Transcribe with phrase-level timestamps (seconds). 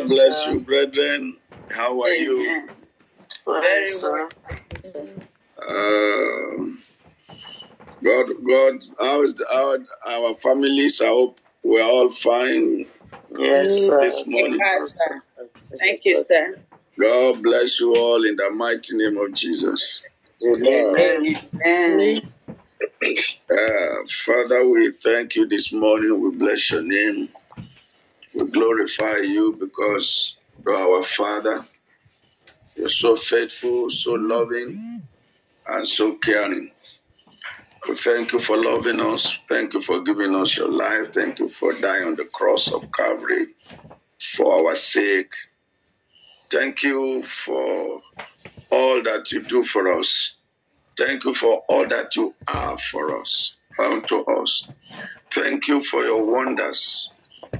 [0.00, 1.36] God bless you, brethren.
[1.70, 2.68] How are you?
[3.46, 4.28] Very well.
[5.58, 6.64] Uh,
[8.02, 11.00] God, God, how is the, our, our families?
[11.02, 12.86] I hope we're all fine
[13.38, 14.00] Yes, sir.
[14.00, 14.58] this morning.
[14.58, 15.22] God, sir.
[15.78, 16.56] Thank you, sir.
[16.98, 20.00] God bless you all in the mighty name of Jesus.
[20.44, 21.36] Amen.
[21.66, 22.22] Amen.
[23.50, 26.20] Uh, Father, we thank you this morning.
[26.22, 27.28] We bless your name.
[28.34, 31.64] We glorify you because you're our Father.
[32.76, 35.02] You're so faithful, so loving,
[35.66, 36.70] and so caring.
[37.88, 39.38] We thank you for loving us.
[39.48, 41.12] Thank you for giving us your life.
[41.12, 43.46] Thank you for dying on the cross of Calvary
[44.36, 45.32] for our sake.
[46.50, 48.00] Thank you for
[48.70, 50.34] all that you do for us.
[50.98, 54.70] Thank you for all that you are for us, unto us.
[55.32, 57.10] Thank you for your wonders,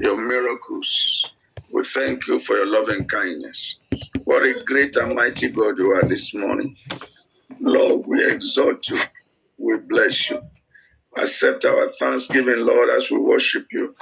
[0.01, 1.33] your miracles.
[1.73, 3.81] We thank you for your loving kindness.
[4.25, 6.77] What a great and mighty God you are this morning.
[7.61, 9.01] Lord, we exalt you.
[9.59, 10.43] We bless you.
[11.19, 13.95] Accept our thanksgiving, Lord, as we worship you,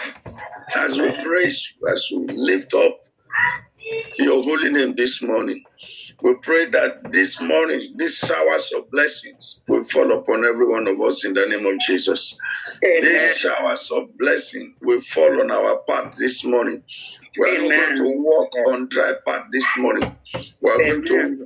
[0.76, 2.98] as we praise you, as we lift up
[4.18, 5.62] your holy name this morning.
[6.20, 11.00] We pray that this morning, these showers of blessings will fall upon every one of
[11.00, 12.36] us in the name of Jesus.
[12.84, 13.02] Amen.
[13.02, 16.82] These showers of blessing will fall on our path this morning.
[17.38, 17.70] We are Amen.
[17.70, 20.16] going to walk on dry path this morning.
[20.60, 21.44] We are going to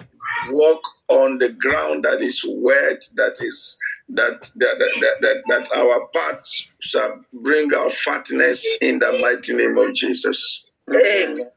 [0.51, 3.77] walk on the ground that is wet, that is
[4.09, 6.43] that that that, that, that our path
[6.81, 10.67] shall bring our fatness in the mighty name of Jesus.
[10.89, 11.51] Amen.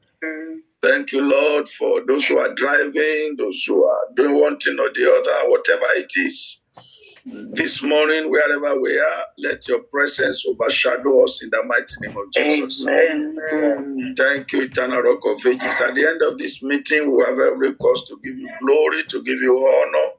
[0.85, 4.91] Thank you, Lord, for those who are driving, those who are doing one thing or
[4.93, 6.61] the other, whatever it is.
[7.25, 12.31] This morning, wherever we are, let your presence overshadow us in the mighty name of
[12.33, 12.85] Jesus.
[12.87, 14.13] Amen.
[14.17, 15.81] Thank you, eternal rock of ages.
[15.81, 19.23] At the end of this meeting, we have every cause to give you glory, to
[19.23, 20.11] give you honor,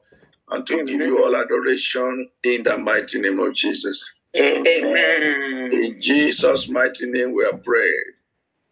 [0.51, 4.13] and to give you all adoration in the mighty name of Jesus.
[4.37, 4.67] Amen.
[4.67, 5.71] Amen.
[5.73, 8.16] In Jesus' mighty name, we are prayed.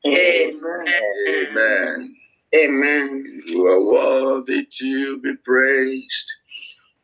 [0.06, 0.88] Amen.
[1.30, 2.16] Amen.
[2.56, 3.42] Amen.
[3.48, 6.32] You are worthy to be praised.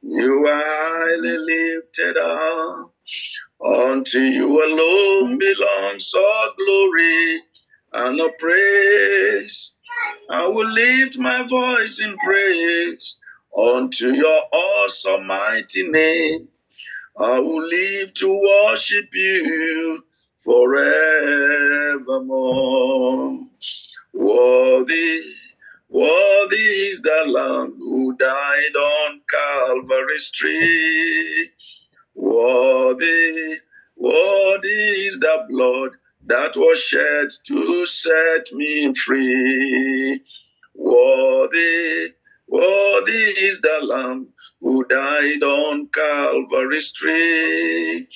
[0.01, 2.93] You are highly lifted up.
[3.65, 7.41] Unto you alone belongs all glory
[7.93, 9.77] and all praise.
[10.29, 13.17] I will lift my voice in praise
[13.57, 16.49] unto your awesome mighty name.
[17.19, 20.03] I will live to worship you
[20.43, 22.01] forevermore.
[24.13, 25.21] Worthy,
[25.89, 26.55] worthy
[26.89, 31.51] is the Lamb who died on Calvary's tree.
[32.15, 33.59] Worthy,
[33.95, 35.91] worthy is the blood
[36.25, 40.21] that was shed to set me free.
[40.75, 42.13] Worthy,
[42.47, 48.07] worthy is the Lamb who died on Calvary's tree.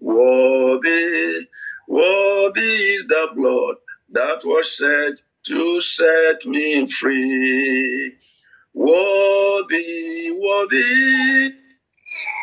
[0.00, 1.46] Worthy,
[1.88, 2.60] worthy
[2.94, 3.76] is the blood
[4.12, 5.14] that was shed
[5.46, 8.14] to set me free.
[8.74, 11.54] Worthy, worthy,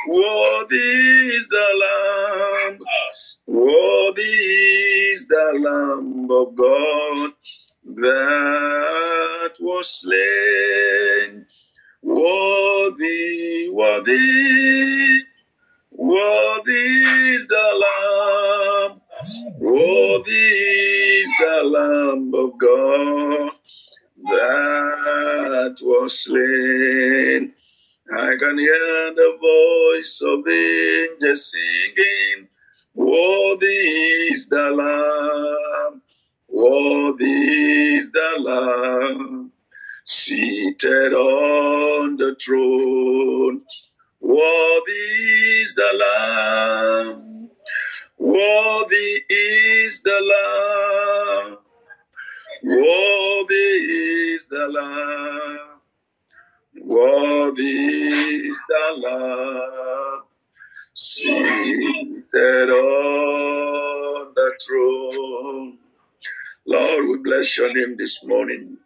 [0.08, 2.80] worthy is the Lamb.
[3.48, 7.34] Worthy is the Lamb of God
[7.98, 11.46] that was slain.
[12.04, 15.22] Worthy, worthy,
[15.92, 16.72] worthy
[17.36, 17.86] is the
[18.90, 19.01] Lamb.
[19.60, 23.52] Worthy is the Lamb of God
[24.32, 27.54] that was slain.
[28.12, 32.50] I can hear the voice of angels singing,
[32.96, 36.02] Worthy is the Lamb,
[36.50, 39.52] worthy is the Lamb,
[40.06, 43.62] seated on the throne.
[44.20, 47.31] Worthy is the Lamb,
[48.22, 50.22] worthy is the
[51.52, 51.58] Lamb,
[52.64, 55.70] worthy is the Lamb.
[56.82, 60.24] Worthy is the Lamb
[60.94, 65.80] seated on the throne.
[66.68, 68.78] Lord, we bless your name this morning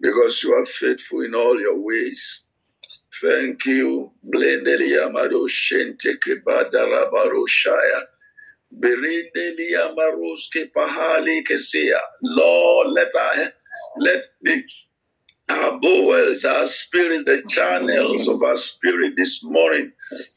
[0.00, 2.44] because you are faithful in all your ways.
[3.22, 4.12] Thank you.
[4.26, 5.46] Blendeli amado
[8.74, 8.80] shaya.
[8.80, 12.00] Berendeli amaroske pahali kesia.
[12.22, 13.52] Lord, let our,
[13.98, 14.62] let the
[15.50, 19.92] our bowels, our spirits, the channels of our spirit this morning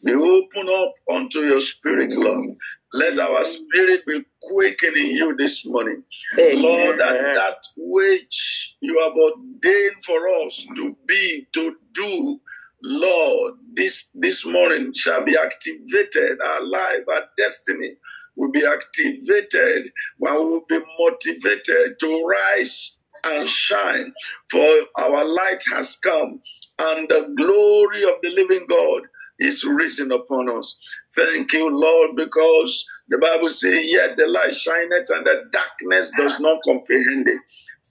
[0.06, 2.58] be open up unto your spirit, Lord.
[2.94, 6.04] Let our spirit be quaking in you this morning.
[6.40, 6.64] Amen.
[6.64, 12.40] Lord, that that which you have ordained for us to be, to do,
[12.84, 16.40] Lord, this, this morning shall be activated.
[16.42, 17.96] Our life, our destiny
[18.42, 24.14] will be activated when we will be motivated to rise and shine.
[24.52, 24.68] For
[25.00, 26.42] our light has come,
[26.80, 29.04] and the glory of the living God
[29.40, 30.78] is risen upon us.
[31.16, 36.42] Thank you, Lord, because the Bible says, Yet the light shineth, and the darkness does
[36.42, 37.42] not comprehend it.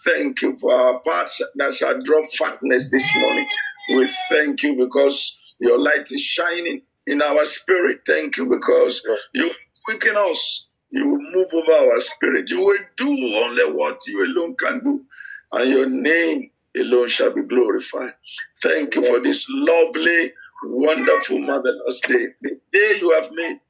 [0.05, 3.49] Thank you for our parts that shall drop fatness this morning.
[3.95, 8.01] We thank you because your light is shining in our spirit.
[8.07, 9.05] Thank you because
[9.35, 9.53] you
[9.91, 10.69] quicken us.
[10.91, 12.51] You will move over our spirit.
[12.51, 15.05] You will do only what you alone can do,
[15.53, 18.15] and your name alone shall be glorified.
[18.63, 20.33] Thank you for this lovely,
[20.65, 22.29] wonderful, marvelous day.
[22.43, 23.61] The day you have made,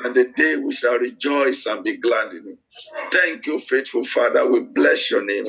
[0.00, 2.58] and the day we shall rejoice and be glad in it.
[3.12, 4.50] Thank you, faithful Father.
[4.50, 5.46] We bless your name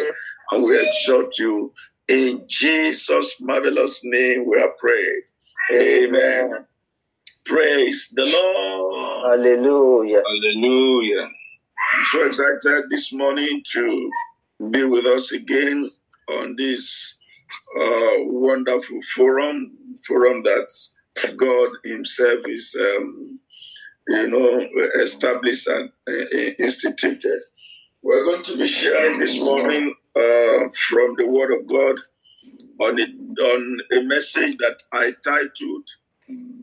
[0.51, 1.73] and we exalt you.
[2.09, 5.23] In Jesus' marvelous name, we are prayed.
[5.73, 6.67] Amen.
[7.45, 9.39] Praise the Lord.
[9.41, 10.23] Hallelujah.
[10.25, 11.23] Hallelujah.
[11.93, 14.11] I'm so excited this morning to
[14.71, 15.89] be with us again
[16.29, 17.15] on this
[17.79, 19.71] uh, wonderful forum,
[20.07, 20.69] forum that
[21.37, 23.39] God Himself is, um,
[24.09, 24.67] you know,
[25.01, 26.13] established and uh,
[26.59, 27.41] instituted.
[28.03, 31.97] We're going to be sharing this morning uh, from the Word of God
[32.81, 33.05] on a,
[33.43, 35.87] on a message that I titled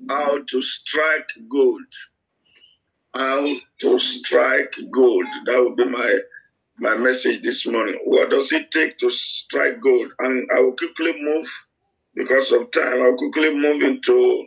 [0.08, 1.92] "How to Strike Gold."
[3.14, 5.26] How to strike gold.
[5.46, 6.18] That would be my
[6.78, 7.98] my message this morning.
[8.04, 10.12] What does it take to strike gold?
[10.18, 11.48] And I will quickly move
[12.14, 13.02] because of time.
[13.02, 14.46] I'll quickly move into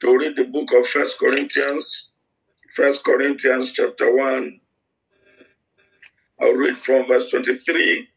[0.00, 2.10] to read the book of First Corinthians,
[2.74, 4.60] First Corinthians chapter one.
[6.40, 8.08] I'll read from verse twenty-three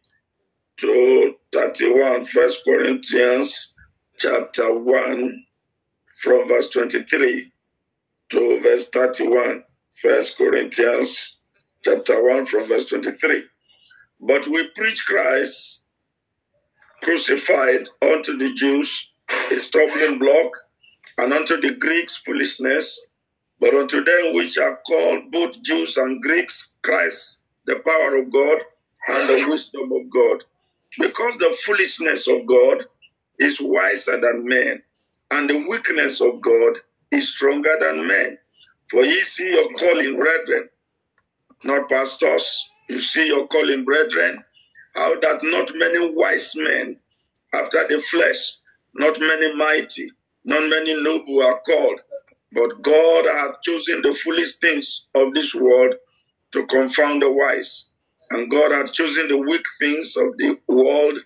[0.77, 2.25] to thirty-one.
[2.25, 3.73] First Corinthians
[4.17, 5.43] chapter one,
[6.21, 7.51] from verse twenty-three
[8.31, 9.63] to verse thirty-one.
[10.01, 11.37] First Corinthians
[11.83, 13.43] chapter 1 from verse 23.
[14.21, 15.81] But we preach Christ
[17.03, 19.11] crucified unto the Jews
[19.51, 20.51] a stumbling block,
[21.17, 23.07] and unto the Greeks foolishness,
[23.59, 28.61] but unto them which are called both Jews and Greeks, Christ, the power of God
[29.09, 30.43] and the wisdom of God.
[30.99, 32.85] Because the foolishness of God
[33.39, 34.81] is wiser than men,
[35.33, 36.77] and the weakness of God
[37.11, 38.37] is stronger than men.
[38.91, 40.69] For ye see your calling, brethren,
[41.63, 42.69] not pastors.
[42.87, 44.43] You see your calling, brethren,
[44.95, 46.99] how that not many wise men
[47.53, 48.57] after the flesh,
[48.93, 50.11] not many mighty,
[50.45, 52.01] not many noble are called,
[52.51, 55.95] but God hath chosen the foolish things of this world
[56.51, 57.89] to confound the wise.
[58.29, 61.19] And God hath chosen the weak things of the world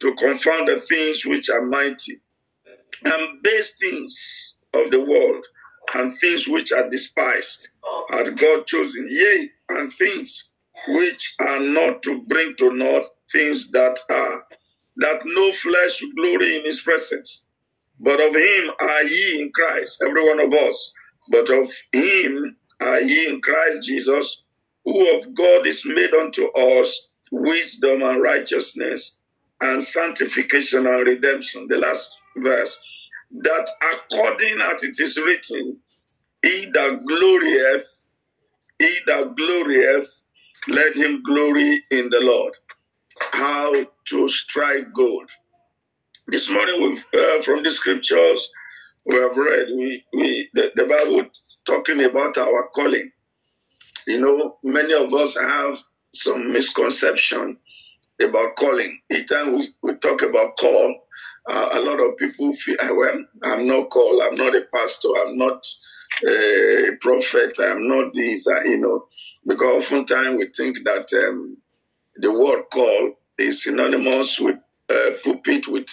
[0.00, 2.20] to confound the things which are mighty,
[3.04, 5.44] and base things of the world,
[5.94, 7.68] and things which are despised,
[8.10, 10.50] hath God chosen, yea, and things
[10.88, 14.46] which are not to bring to naught things that are,
[14.96, 17.46] that no flesh should glory in his presence.
[18.00, 20.92] But of him are ye in Christ, every one of us.
[21.30, 24.42] But of him are ye in Christ Jesus,
[24.84, 29.18] who of God is made unto us wisdom and righteousness
[29.60, 31.66] and sanctification and redemption.
[31.68, 32.78] The last verse.
[33.42, 35.78] That according as it is written,
[36.42, 37.84] he that glorieth,
[38.78, 40.06] he that glorieth,
[40.68, 42.54] let him glory in the Lord.
[43.32, 45.30] How to strike gold.
[46.28, 48.50] This morning, we've, uh, from the scriptures
[49.06, 51.28] we have read, we, we the, the Bible
[51.66, 53.10] talking about our calling.
[54.06, 55.78] You know, many of us have
[56.14, 57.58] some misconception
[58.20, 59.00] about calling.
[59.10, 60.96] Each time we, we talk about call,
[61.50, 65.08] uh, a lot of people feel, "Ah, well, I'm not called, I'm not a pastor,
[65.26, 65.64] I'm not
[66.28, 69.06] a prophet, I'm not this, uh, you know,
[69.46, 71.56] because oftentimes we think that um,
[72.16, 74.56] the word call is synonymous with
[74.90, 75.88] uh, pulpit, with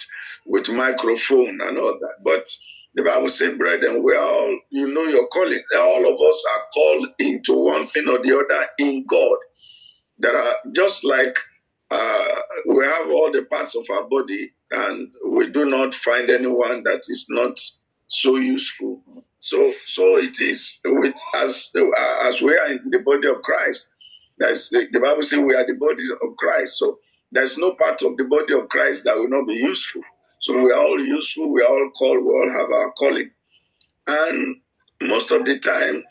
[0.46, 2.16] with microphone and all that.
[2.24, 2.48] But
[2.94, 5.62] the Bible says, brethren, we are all, you know your calling.
[5.76, 9.38] All of us are called into one thing or the other in God.
[10.20, 11.38] That are just like
[11.90, 12.28] uh,
[12.68, 17.02] we have all the parts of our body, and we do not find anyone that
[17.08, 17.60] is not
[18.08, 19.02] so useful.
[19.40, 21.72] So, so it is with as
[22.22, 23.88] as we are in the body of Christ.
[24.38, 26.78] That's the, the Bible says we are the body of Christ.
[26.78, 26.98] So
[27.32, 30.02] there's no part of the body of Christ that will not be useful.
[30.40, 31.52] So we are all useful.
[31.52, 32.24] We are all called.
[32.24, 33.30] We all have our calling,
[34.06, 34.56] and
[35.02, 36.02] most of the time,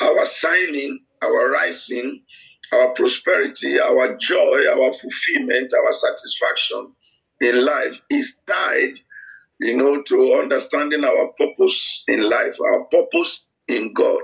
[0.00, 2.22] our signing, our rising,
[2.72, 6.92] our prosperity, our joy, our fulfillment, our satisfaction
[7.40, 8.94] in life is tied,
[9.60, 14.22] you know, to understanding our purpose in life, our purpose in God.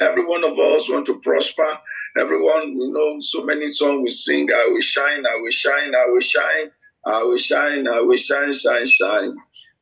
[0.00, 1.78] Every one of us want to prosper.
[2.18, 6.06] Everyone, we know so many songs we sing, I will shine, I will shine, I
[6.08, 6.70] will shine,
[7.06, 9.36] I will shine, I will shine, shine, shine.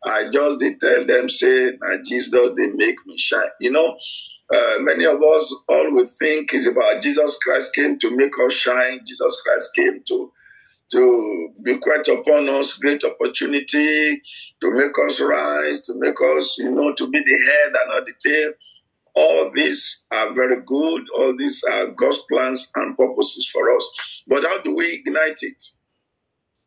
[0.04, 1.72] I just did tell them, say,
[2.06, 3.48] Jesus, they make me shine.
[3.60, 3.98] You know,
[4.54, 8.54] uh, many of us, all we think is about Jesus Christ came to make us
[8.54, 9.00] shine.
[9.06, 10.32] Jesus Christ came to
[10.92, 14.22] to be quite upon us great opportunity
[14.60, 18.06] to make us rise, to make us, you know, to be the head and not
[18.06, 18.52] the tail.
[19.14, 21.06] All these are very good.
[21.16, 23.90] All these are God's plans and purposes for us.
[24.26, 25.62] But how do we ignite it?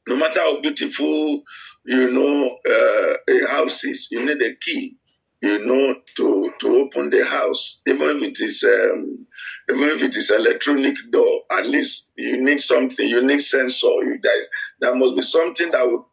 [0.07, 1.43] No matter how beautiful,
[1.85, 4.97] you know, uh, a house is, you need a key
[5.41, 9.25] you know, to to open the house, even if it is um,
[9.69, 13.87] even if it is electronic door, at least you need something, you need sensor.
[13.87, 14.43] You there,
[14.81, 16.03] there must be something that would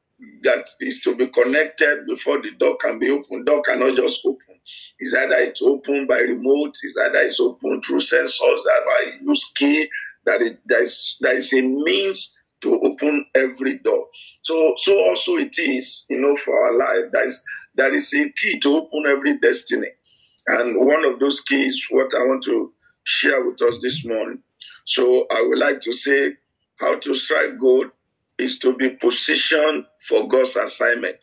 [0.43, 3.47] that is to be connected before the door can be opened.
[3.47, 4.57] Door cannot just open.
[4.99, 8.31] It's either it's open by remote, it's either it's open through sensors
[8.65, 9.88] that are use key,
[10.25, 14.07] that is there is there is a means to open every door.
[14.43, 17.12] So so also it is, you know, for our life.
[17.12, 17.43] That is
[17.76, 19.88] that is a key to open every destiny.
[20.47, 22.73] And one of those keys, what I want to
[23.05, 24.43] share with us this morning.
[24.85, 26.35] So I would like to say
[26.79, 27.87] how to strike gold
[28.38, 31.17] is to be positioned for God's assignment.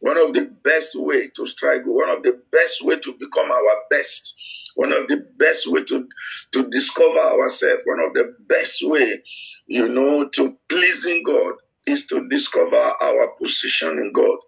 [0.00, 3.50] One of the best way to strike gold, one of the best way to become
[3.50, 4.34] our best,
[4.76, 6.08] one of the best way to,
[6.52, 9.22] to discover ourselves, one of the best way,
[9.66, 11.54] you know, to pleasing God
[11.86, 14.38] is to discover our position in God.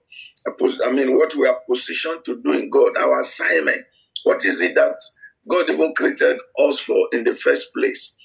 [0.46, 3.82] I mean, what we are positioned to do in God, our assignment.
[4.24, 4.96] What is it that
[5.48, 8.16] God even created us for in the first place?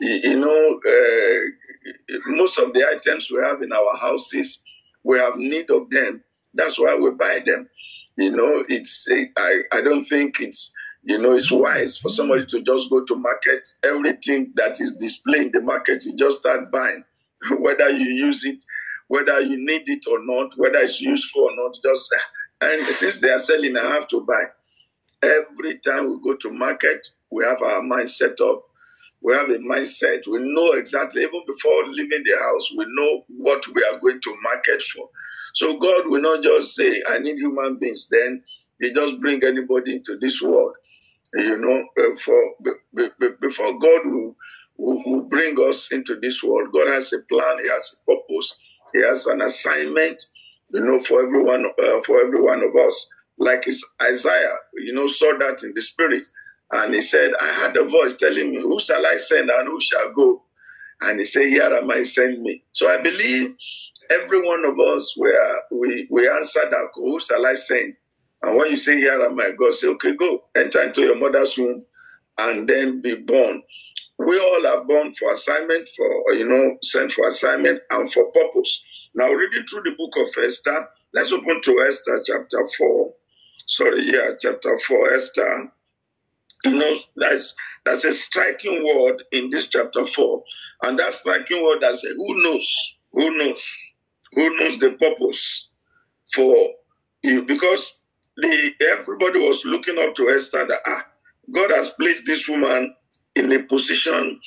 [0.00, 4.62] You, know, uh, most of the items we have in our houses,
[5.04, 6.22] we have need of them.
[6.54, 7.68] That's why we buy them.
[8.16, 9.06] You know, it's
[9.36, 10.72] I, I don't think it's
[11.06, 15.46] you know it's wise for somebody to just go to market everything that is displayed
[15.46, 17.04] in the market you just start buying
[17.60, 18.62] whether you use it
[19.08, 21.76] whether you need it or not, whether it's useful or not.
[21.84, 24.44] Just uh, and since they are selling, I have to buy.
[25.22, 28.62] Every time we go to market, we have our mind set up.
[29.22, 30.26] We have a mindset.
[30.26, 34.36] We know exactly, even before leaving the house, we know what we are going to
[34.42, 35.10] market for.
[35.54, 38.08] So God will not just say, I need human beings.
[38.10, 38.44] Then
[38.80, 40.74] He just bring anybody into this world.
[41.34, 42.54] You know, uh, for
[43.40, 44.36] before God will,
[44.78, 48.58] will, will bring us into this world, God has a plan, He has a purpose.
[48.94, 50.22] He has an assignment,
[50.70, 53.08] you know, for everyone, uh, for every one of us.
[53.38, 53.66] Like
[54.02, 56.26] Isaiah, you know, saw that in the spirit,
[56.72, 59.80] and he said, "I had a voice telling me, who shall I send and who
[59.80, 60.44] shall go?"
[61.02, 63.56] And he said, "Here am I, send me." So I believe
[64.10, 67.96] every one of us, where we we answer that, "Who shall I send?"
[68.42, 71.58] And when you say, "Here am I," God say, "Okay, go enter into your mother's
[71.58, 71.86] womb,
[72.38, 73.62] and then be born."
[74.18, 78.82] We all are born for assignment, for, you know, sent for assignment and for purpose.
[79.14, 83.14] Now, reading through the book of Esther, let's open to Esther chapter 4.
[83.66, 85.72] Sorry, yeah, chapter 4, Esther.
[86.64, 87.54] You know, that's,
[87.84, 90.42] that's a striking word in this chapter 4.
[90.84, 92.96] And that striking word that's a, who knows?
[93.12, 93.78] Who knows?
[94.32, 95.68] Who knows the purpose
[96.34, 96.54] for
[97.22, 97.44] you?
[97.44, 98.02] Because
[98.36, 101.06] the everybody was looking up to Esther that ah,
[101.52, 102.94] God has placed this woman
[103.36, 104.40] in a position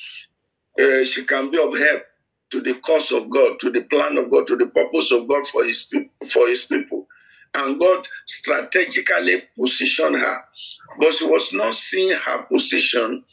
[0.80, 2.02] uh, she can be of help
[2.50, 5.46] to the cause of God, to the plan of God, to the purpose of God
[5.48, 5.92] for his
[6.30, 7.06] for his people.
[7.54, 10.38] And God strategically positioned her.
[11.00, 13.24] But she was not seeing her position,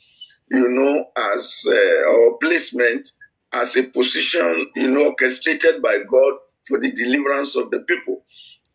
[0.51, 3.07] you know, as uh, or placement
[3.53, 6.33] as a position, you know, orchestrated by God
[6.67, 8.23] for the deliverance of the people.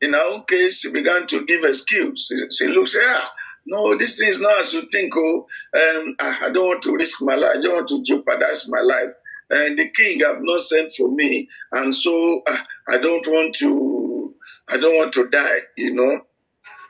[0.00, 2.28] In our own case, she began to give excuse.
[2.28, 3.24] She, she looks, yeah,
[3.66, 5.12] no, this thing is not as you think.
[5.16, 7.56] Oh, um, I, I don't want to risk my life.
[7.58, 9.10] I don't want to jeopardize my life.
[9.50, 12.56] And the king have not sent for me, and so uh,
[12.88, 14.34] I don't want to.
[14.68, 15.58] I don't want to die.
[15.76, 16.20] You know.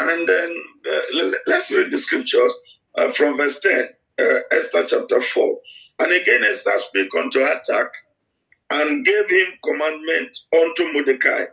[0.01, 0.57] And then
[0.91, 2.55] uh, let's read the scriptures
[2.97, 3.89] uh, from verse ten,
[4.21, 5.59] uh, Esther chapter four.
[5.99, 7.91] And again Esther spake unto Hathach,
[8.71, 11.45] and gave him commandment unto Mordecai.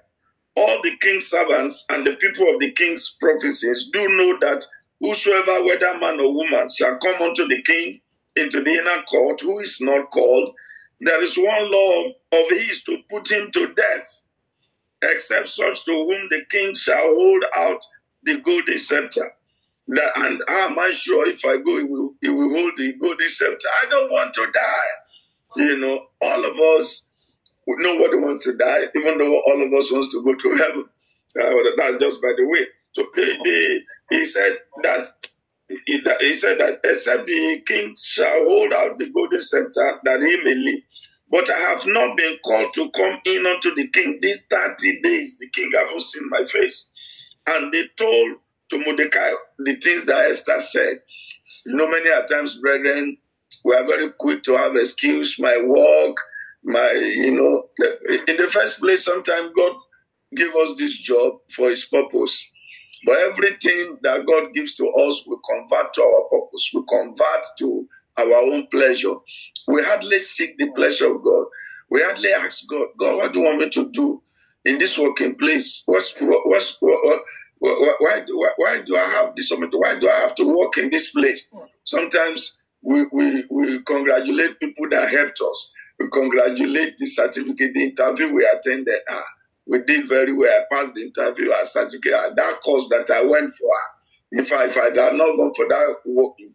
[0.56, 4.66] All the king's servants and the people of the king's provinces do know that
[5.01, 8.01] Whosoever, whether man or woman, shall come unto the king
[8.36, 10.53] into the inner court, who is not called,
[11.01, 14.08] there is one law of his to put him to death,
[15.03, 17.82] except such to whom the king shall hold out
[18.24, 19.32] the golden scepter.
[19.88, 23.29] That and am I sure if I go, he will, it will hold the golden
[23.29, 23.68] scepter?
[23.84, 24.91] I don't want to die.
[25.58, 27.08] You know, all of us,
[27.68, 30.86] nobody wants to die, even though all of us wants to go to heaven.
[31.39, 32.68] Uh, that's just by the way.
[34.10, 35.08] He, said that
[35.86, 40.44] he, he said that except the king shall hold out the golden scepter that he
[40.44, 40.82] may live.
[41.32, 44.20] But I have not been called to come in unto the king.
[44.22, 46.91] These 30 days, the king haven't seen my face.
[47.48, 48.38] And they told
[48.72, 51.01] to Mordecai the things that Esther said.
[51.65, 53.18] You know, many a times, brethren,
[53.63, 56.18] we are very quick to have excuse, my work,
[56.63, 57.70] my, you know.
[58.27, 59.74] In the first place, sometimes God
[60.36, 62.50] give us this job for his purpose.
[63.06, 66.72] But everything that God gives to us, we convert to our purpose.
[66.74, 67.88] We convert to
[68.18, 69.15] our own pleasure.
[69.68, 71.46] We hardly seek the pleasure of God.
[71.89, 74.22] We hardly ask God, God, what do you want me to do
[74.65, 75.84] in this working place?
[75.86, 77.24] What's, what's, what, what,
[77.60, 79.51] why, why, why do I have this?
[79.51, 81.50] Why do I have to work in this place?
[81.86, 85.74] Sometimes we, we, we congratulate people that helped us.
[86.00, 89.00] We congratulate the certificate, the interview we attended.
[89.10, 89.24] Ah,
[89.70, 90.52] we did very well.
[90.52, 92.14] I passed the interview at certificate.
[92.16, 93.72] Ah, that course that I went for.
[94.34, 95.96] If I, if I had not gone for that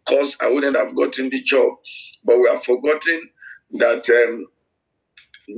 [0.07, 1.75] course, I wouldn't have gotten the job.
[2.25, 3.29] But we have forgotten
[3.73, 4.47] that um,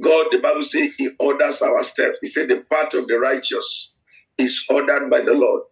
[0.02, 2.18] God, the Bible says, He orders our steps.
[2.22, 3.96] He said, The path of the righteous
[4.38, 5.64] is ordered by the Lord.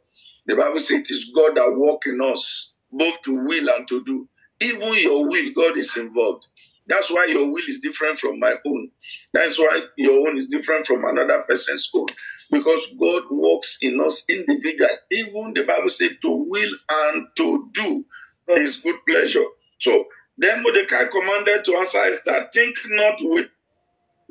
[0.47, 4.03] The Bible says it is God that work in us, both to will and to
[4.05, 4.27] do.
[4.61, 6.47] Even your will, God is involved.
[6.87, 8.91] That's why your will is different from my own.
[9.33, 12.07] That's why your own is different from another person's own.
[12.51, 14.93] Because God works in us individually.
[15.11, 18.05] Even the Bible says to will and to do
[18.49, 19.45] his good pleasure.
[19.79, 20.05] So
[20.37, 23.47] then Mordecai commanded to answer Esther, Think not with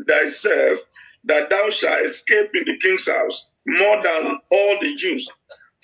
[0.09, 0.81] thyself
[1.25, 5.29] that thou shalt escape in the king's house more than all the Jews.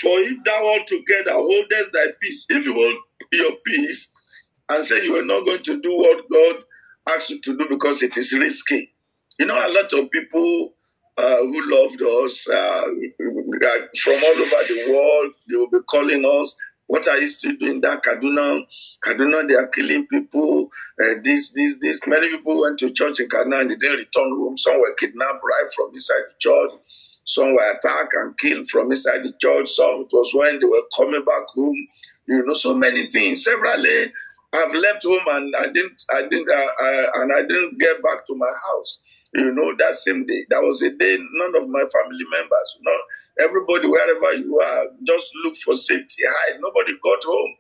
[0.00, 2.97] For if thou altogether holdest thy peace, if you hold
[3.33, 4.11] your peace
[4.71, 6.62] and say you are not going to do what God
[7.15, 8.93] asks you to do because it is risky.
[9.39, 10.75] You know, a lot of people
[11.19, 12.83] uh, who loved us uh,
[14.03, 16.57] from all over the world, they will be calling us
[16.90, 18.66] what are you still doing that Kaduna?
[19.01, 20.71] Kaduna, they are killing people.
[21.01, 22.01] Uh, this, this, this.
[22.05, 24.59] Many people went to church in Kaduna and they didn't return home.
[24.59, 26.73] Some were kidnapped right from inside the church.
[27.25, 29.68] Some were attacked and killed from inside the church.
[29.68, 31.77] Some it was when they were coming back home.
[32.27, 33.44] You know, so many things.
[33.44, 34.12] Severally,
[34.53, 38.27] I've left home and I didn't, I didn't, uh, uh, and I didn't get back
[38.27, 39.03] to my house.
[39.33, 40.45] You know, that same day.
[40.51, 42.99] That was a day none of my family members, you know,
[43.47, 46.25] everybody, wherever you are, just look for safety.
[46.27, 46.61] Hide.
[46.61, 47.55] Nobody got home.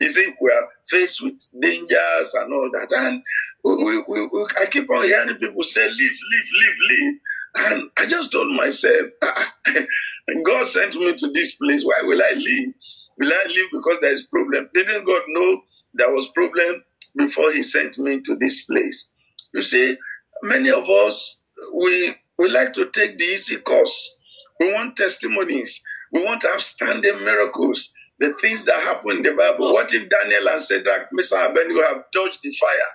[0.00, 2.92] You see, we are faced with dangers and all that.
[2.92, 3.22] And
[3.64, 5.96] we, we, we, I keep on hearing people say, leave,
[6.32, 7.20] leave, leave, leave.
[7.56, 9.10] And I just told myself,
[10.44, 11.84] God sent me to this place.
[11.84, 12.74] Why will I leave?
[13.18, 14.68] Will I leave because there is problem?
[14.74, 15.62] Didn't God know
[15.94, 16.84] there was problem
[17.16, 19.12] before he sent me to this place?
[19.52, 19.96] You see,
[20.42, 21.42] many of us,
[21.74, 24.18] we, we like to take the easy course.
[24.60, 25.82] We want testimonies.
[26.12, 27.92] We want outstanding miracles.
[28.20, 29.72] The things that happen in the Bible.
[29.72, 32.90] What if Daniel and Shadrach, Meshach, and Abednego have dodged the fire?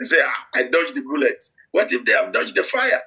[0.00, 1.42] They say, ah, I dodged the bullet.
[1.72, 3.00] What if they have dodged the fire?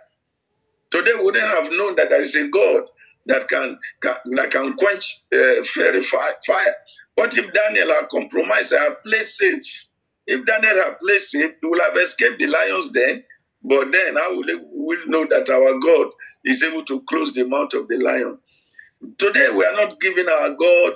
[0.91, 2.83] Today we wouldn't have known that there is a God
[3.25, 6.75] that can, can that can quench uh, fiery fire.
[7.15, 9.89] What if Daniel had compromised and had played safe?
[10.25, 13.23] If Daniel had played safe, he would have escaped the lions then
[13.63, 16.11] but then how will we know that our God
[16.43, 18.37] is able to close the mouth of the lion?
[19.17, 20.93] Today we are not giving our God,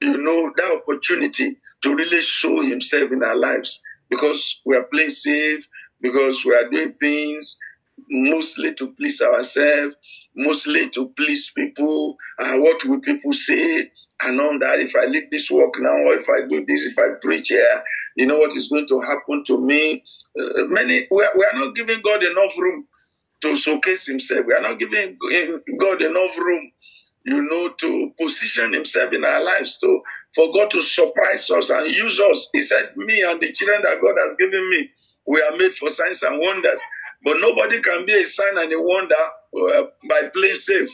[0.00, 5.10] you know, that opportunity to really show himself in our lives because we are playing
[5.10, 5.66] safe,
[6.00, 7.56] because we are doing things
[8.10, 9.94] mostly to please ourselves,
[10.34, 12.16] mostly to please people.
[12.38, 13.90] Uh, what will people say?
[14.22, 16.98] And on that, if I leave this work now, or if I do this, if
[16.98, 17.84] I preach here,
[18.16, 20.04] you know what is going to happen to me?
[20.38, 22.88] Uh, many we are, we are not giving God enough room
[23.42, 24.46] to showcase Himself.
[24.46, 25.18] We are not giving
[25.80, 26.72] God enough room,
[27.26, 29.78] you know, to position Himself in our lives.
[29.80, 30.02] To
[30.34, 32.50] for God to surprise us and use us.
[32.52, 34.90] He said, "Me and the children that God has given me,
[35.26, 36.80] we are made for signs and wonders."
[37.24, 40.90] But nobody can be a sign and a wonder uh, by playing safe.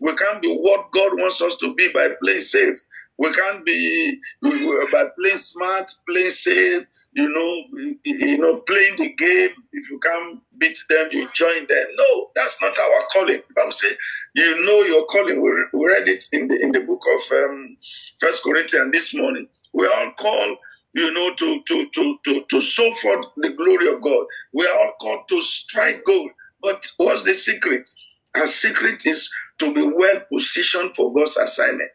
[0.00, 2.78] We can't be what God wants us to be by playing safe.
[3.18, 9.50] We can't be by playing smart, playing safe, you know, you know, playing the game.
[9.72, 11.86] If you can't beat them, you join them.
[11.96, 13.42] No, that's not our calling.
[13.48, 13.88] The Bible say,
[14.34, 15.40] you know your calling.
[15.42, 17.76] We read it in the in the book of um,
[18.20, 19.48] First Corinthians this morning.
[19.72, 20.56] We are all call,
[20.94, 24.26] you know, to to to to to show forth the glory of God.
[24.52, 26.30] We are all called to strike gold.
[26.62, 27.88] But what's the secret?
[28.36, 31.90] Our secret is to be well positioned for God's assignment.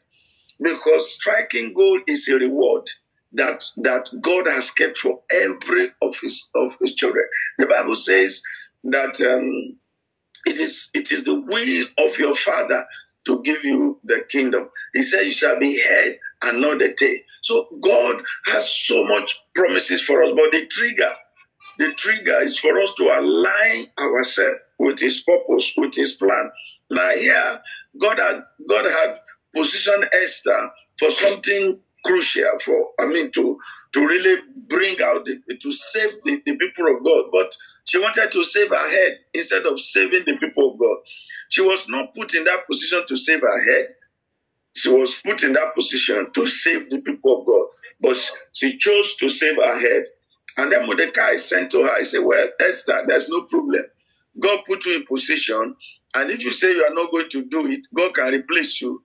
[0.62, 2.88] because striking gold is a reward
[3.34, 7.26] that that God has kept for every of his of his children.
[7.58, 8.42] The Bible says
[8.86, 9.78] that um,
[10.46, 12.86] it is it is the will of your father
[13.28, 14.70] to give you the kingdom.
[14.94, 17.18] He said, You shall be head and not the tail.
[17.44, 21.12] So God has so much promises for us, but the trigger,
[21.80, 26.52] the trigger is for us to align ourselves with his purpose, with his plan.
[26.92, 27.62] Now here,
[28.02, 29.20] God had God had
[29.56, 33.60] positioned Esther for something crucial for I mean to
[33.94, 37.26] to really bring out the, to save the, the people of God.
[37.34, 40.98] But she wanted to save her head instead of saving the people of God.
[41.50, 43.88] She was not put in that position to save her head.
[44.76, 47.68] She was put in that position to save the people of God.
[48.02, 48.18] But
[48.54, 50.06] she chose to save her head.
[50.58, 53.84] And then Mordecai sent to her, he said, Well, Esther, there's no problem.
[54.40, 55.76] God put you in position.
[56.16, 59.04] And if you say you are not going to do it, God can replace you.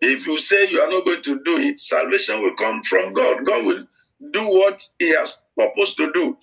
[0.00, 3.44] If you say you are not going to do it, salvation will come from God.
[3.46, 3.86] God will
[4.32, 6.36] do what He has purposed to do.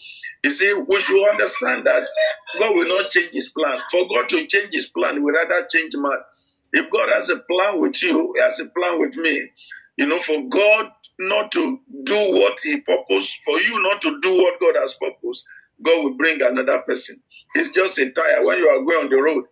[0.44, 2.04] You see, we should understand that
[2.60, 3.80] God will not change his plan.
[3.92, 6.18] For God to change his plan, will rather change man.
[6.74, 9.50] If God has a plan with you, he has a plan with me.
[9.98, 14.36] You know, for God not to do what he purposed, for you not to do
[14.38, 15.46] what God has purposed,
[15.82, 17.22] God will bring another person.
[17.56, 18.46] It's just a tire.
[18.46, 19.46] When you are going on the road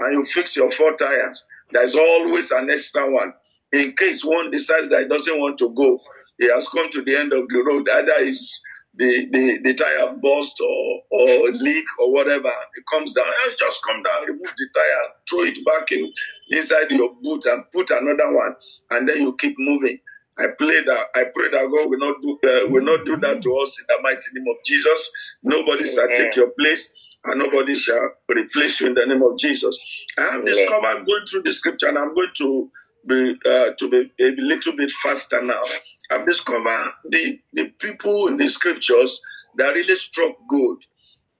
[0.00, 3.32] and you fix your four tires, there's always an extra one.
[3.72, 5.98] In case one decides that he doesn't want to go,
[6.38, 7.88] he has come to the end of the road.
[7.88, 8.60] Either is
[8.96, 13.26] the, the, the tire burst or, or leak or whatever, it comes down.
[13.26, 16.12] You just come down, remove the tire, throw it back in
[16.50, 18.54] inside your boot and put another one,
[18.90, 19.98] and then you keep moving.
[20.38, 23.40] I pray that I pray that God will not do uh, will not do that
[23.42, 25.10] to us in the mighty name of Jesus.
[25.44, 26.92] Nobody shall take your place,
[27.24, 29.78] and nobody shall replace you in the name of Jesus.
[30.18, 32.70] I have discovered going through the scripture, and I'm going to
[33.06, 35.62] be uh, to be a little bit faster now.
[36.10, 39.20] I've discovered the, the people in the scriptures
[39.56, 40.82] that really struck gold.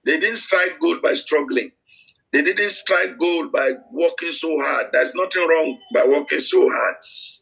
[0.05, 1.71] They didn't strike gold by struggling.
[2.33, 4.87] They didn't strike gold by working so hard.
[4.93, 6.97] There's nothing wrong by working so hard.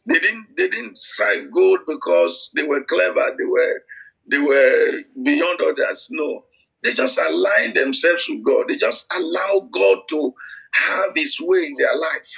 [0.06, 3.82] They didn't they didn't strike gold because they were clever, they were
[4.30, 6.08] they were beyond others.
[6.10, 6.44] No.
[6.82, 8.68] They just align themselves with God.
[8.68, 10.34] They just allow God to
[10.74, 12.28] have his way in their life.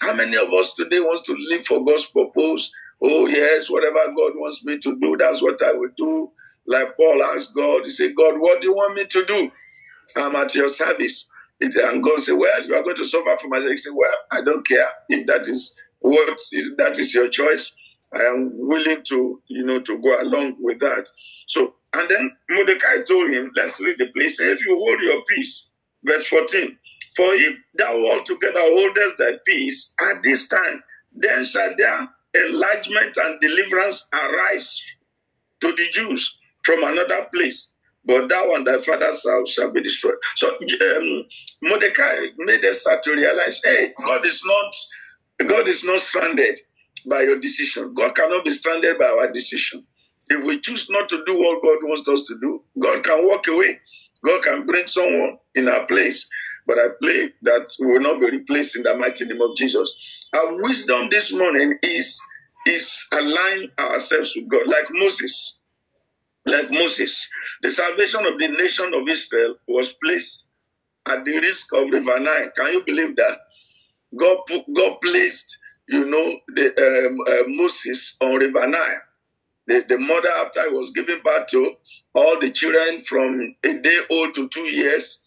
[0.00, 2.70] How many of us today want to live for God's purpose?
[3.02, 6.30] Oh, yes, whatever God wants me to do, that's what I will do.
[6.66, 9.52] Like Paul asked God, he said, God, what do you want me to do?
[10.16, 11.28] I'm at your service.
[11.60, 13.70] And God said, Well, you are going to suffer for my sake.
[13.70, 16.38] He said, Well, I don't care if that is what
[16.78, 17.74] that is your choice.
[18.12, 21.08] I am willing to, you know, to go along with that.
[21.48, 24.40] So, and then Mordecai told him, let's read the place.
[24.40, 25.70] If you hold your peace,
[26.04, 26.78] verse 14,
[27.16, 30.82] for if thou altogether holdest thy peace at this time,
[31.14, 34.82] then shall there enlargement and deliverance arise
[35.60, 37.72] to the Jews from another place.
[38.06, 40.16] But thou and thy father's house shall be destroyed.
[40.36, 41.24] So um,
[41.62, 44.74] Mordecai made us start to realize, hey, God is not
[45.48, 46.60] God is not stranded
[47.06, 47.94] by your decision.
[47.94, 49.86] God cannot be stranded by our decision.
[50.28, 53.46] If we choose not to do what God wants us to do, God can walk
[53.48, 53.80] away.
[54.24, 56.28] God can bring someone in our place.
[56.66, 59.94] But I pray that we will not be replaced in the mighty name of Jesus.
[60.34, 62.20] Our wisdom this morning is,
[62.66, 65.58] is align ourselves with God, like Moses.
[66.46, 67.28] Like Moses.
[67.62, 70.46] The salvation of the nation of Israel was placed
[71.06, 72.50] at the risk of River Nile.
[72.56, 73.38] Can you believe that?
[74.16, 74.38] God,
[74.76, 75.58] God placed,
[75.88, 79.02] you know, the um, uh, Moses on River Nile.
[79.66, 81.74] The, the mother, after I was giving birth to
[82.14, 85.22] all the children from a day old to two years,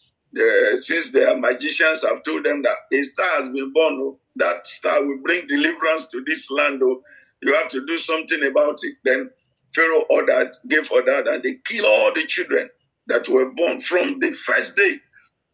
[0.80, 5.04] since the magicians have told them that a star has been born, oh, that star
[5.06, 6.82] will bring deliverance to this land.
[6.84, 7.02] Oh,
[7.42, 8.96] you have to do something about it.
[9.04, 9.30] Then
[9.74, 12.70] Pharaoh ordered, gave order that they kill all the children
[13.08, 14.98] that were born from the first day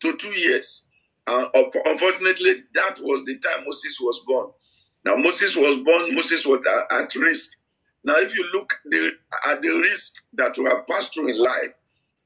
[0.01, 0.87] to two years.
[1.25, 1.47] Uh,
[1.85, 4.47] unfortunately, that was the time Moses was born.
[5.05, 7.49] Now, Moses was born, Moses was at risk.
[8.03, 9.11] Now, if you look the,
[9.47, 11.73] at the risk that you have passed through in life,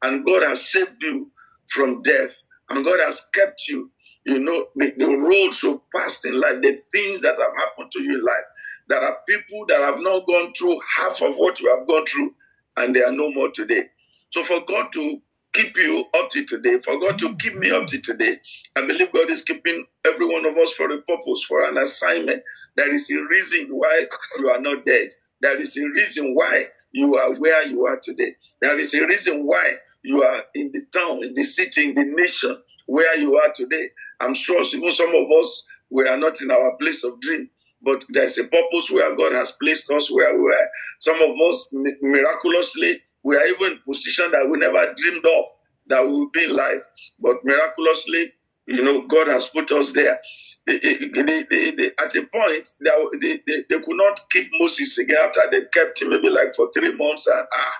[0.03, 1.31] and God has saved you
[1.69, 2.35] from death,
[2.69, 3.91] and God has kept you.
[4.25, 8.01] You know, the, the roads so past in life, the things that have happened to
[8.03, 8.45] you in life.
[8.89, 12.35] There are people that have not gone through half of what you have gone through,
[12.77, 13.85] and they are no more today.
[14.31, 15.21] So for God to
[15.53, 18.37] keep you up to today, for God to keep me up to today,
[18.75, 22.43] I believe God is keeping every one of us for a purpose, for an assignment.
[22.77, 24.05] There is a reason why
[24.39, 25.09] you are not dead.
[25.41, 28.35] There is a reason why you are where you are today.
[28.61, 29.73] There is a reason why
[30.03, 33.89] you are in the town, in the city, in the nation where you are today.
[34.19, 37.49] I'm sure even some of us we are not in our place of dream.
[37.81, 40.69] but there's a purpose where God has placed us where we are.
[40.99, 41.69] Some of us
[42.01, 45.45] miraculously, we are even in position that we never dreamed of
[45.87, 46.81] that we will be in life.
[47.19, 48.33] But miraculously,
[48.67, 50.19] you know, God has put us there.
[50.67, 55.63] They- they- they- at a point, they, they could not keep Moses again after they
[55.73, 57.73] kept him maybe like for three months and ah,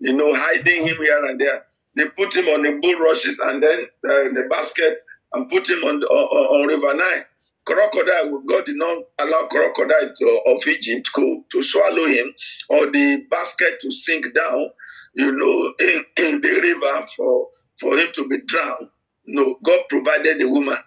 [0.00, 1.66] you know, hiding him here and there.
[1.96, 5.00] They put him on the bulrushes and then uh, the basket
[5.34, 7.24] and put him on, the, on, on River Nile.
[7.66, 12.34] Crocodile, God did not allow crocodile to, of Egypt to, to swallow him
[12.70, 14.70] or the basket to sink down,
[15.14, 17.48] you know, in, in the river for,
[17.80, 18.88] for him to be drowned.
[19.26, 20.78] No, God provided the woman.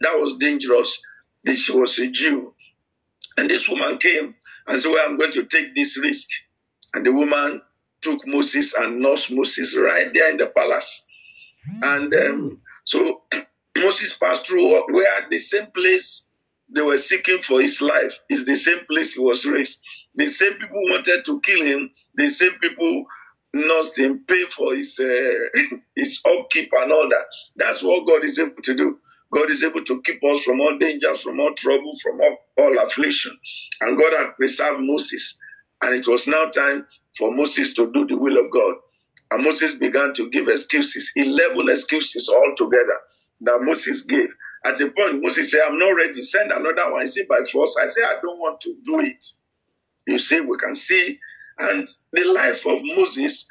[0.00, 1.00] That was dangerous.
[1.56, 2.54] She was a Jew.
[3.38, 4.34] And this woman came
[4.66, 6.28] and said, Well, I'm going to take this risk.
[6.94, 7.62] And the woman
[8.02, 11.04] took Moses and nursed Moses right there in the palace.
[11.82, 13.22] And um, so
[13.76, 16.26] Moses passed through where the same place
[16.74, 19.80] they were seeking for his life is the same place he was raised.
[20.14, 21.90] The same people wanted to kill him.
[22.14, 23.04] The same people
[23.52, 27.24] nursed him, pay for his uh, his upkeep and all that.
[27.56, 28.98] That's what God is able to do.
[29.32, 32.78] God is able to keep us from all dangers, from all trouble, from all, all
[32.86, 33.36] affliction.
[33.80, 35.38] And God had preserved Moses.
[35.82, 36.86] And it was now time
[37.18, 38.76] for Moses to do the will of God.
[39.30, 42.98] And Moses began to give excuses, 11 excuses altogether
[43.42, 44.28] that Moses gave.
[44.64, 46.22] At a point, Moses said, I'm not ready.
[46.22, 47.02] Send another one.
[47.02, 47.76] He said, by force.
[47.82, 49.24] I said, I don't want to do it.
[50.06, 51.18] You see, we can see.
[51.58, 53.46] And the life of Moses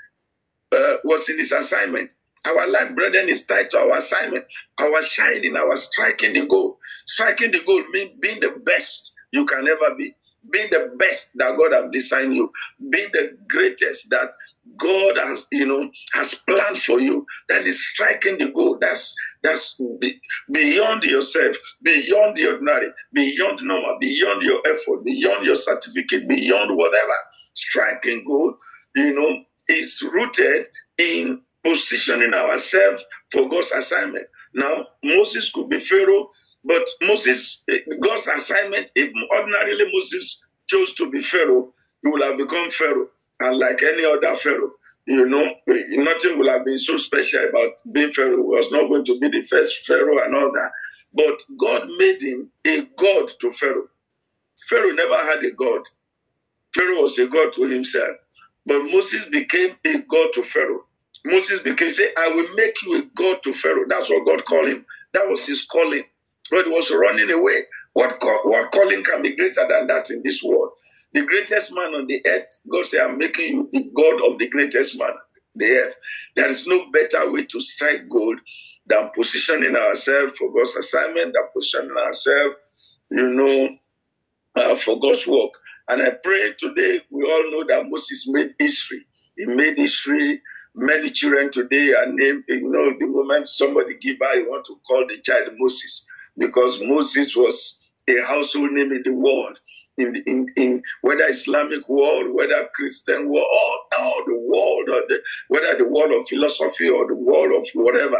[0.71, 2.13] uh, was in his assignment.
[2.47, 4.45] Our life, brethren, is tied to our assignment.
[4.79, 6.77] Our shining, our striking the goal.
[7.07, 10.13] Striking the goal means being the best you can ever be.
[10.51, 12.51] Being the best that God has designed you.
[12.91, 14.29] Being the greatest that
[14.77, 17.25] God has, you know, has planned for you.
[17.49, 18.77] That is striking the goal.
[18.79, 20.19] That's that's be,
[20.51, 27.13] beyond yourself, beyond the ordinary, beyond normal, beyond your effort, beyond your certificate, beyond whatever.
[27.53, 28.55] Striking goal,
[28.95, 34.27] you know, is rooted in positioning ourselves for God's assignment.
[34.55, 36.29] Now, Moses could be Pharaoh,
[36.63, 37.65] but Moses,
[38.01, 41.73] God's assignment, if ordinarily Moses chose to be Pharaoh,
[42.03, 43.07] he would have become Pharaoh.
[43.41, 44.71] And like any other Pharaoh,
[45.07, 48.37] you know, nothing would have been so special about being Pharaoh.
[48.37, 50.71] He was not going to be the first Pharaoh and all that.
[51.13, 53.89] But God made him a God to Pharaoh.
[54.69, 55.81] Pharaoh never had a God.
[56.75, 58.17] Pharaoh was a God to himself.
[58.65, 60.85] But Moses became a God to Pharaoh.
[61.25, 63.85] Moses became, say, I will make you a God to Pharaoh.
[63.87, 64.85] That's what God called him.
[65.13, 66.03] That was his calling.
[66.51, 67.61] But he was running away.
[67.93, 70.71] What, call, what calling can be greater than that in this world?
[71.13, 74.49] The greatest man on the earth, God said, I'm making you the God of the
[74.49, 75.11] greatest man
[75.55, 75.95] the earth.
[76.35, 78.39] There is no better way to strike gold
[78.87, 82.55] than positioning ourselves for God's assignment, than positioning ourselves,
[83.11, 83.69] you know,
[84.55, 85.51] uh, for God's work.
[85.89, 89.05] And I pray today we all know that Moses made history.
[89.37, 90.41] He made history.
[90.75, 94.75] Many children today are named, you know, the moment somebody give out, you want to
[94.87, 96.07] call the child Moses
[96.37, 99.59] because Moses was a household name in the world.
[99.97, 105.21] In, in, in whether Islamic world, whether Christian world, all, all the world, or the,
[105.49, 108.17] whether the world of philosophy or the world of whatever,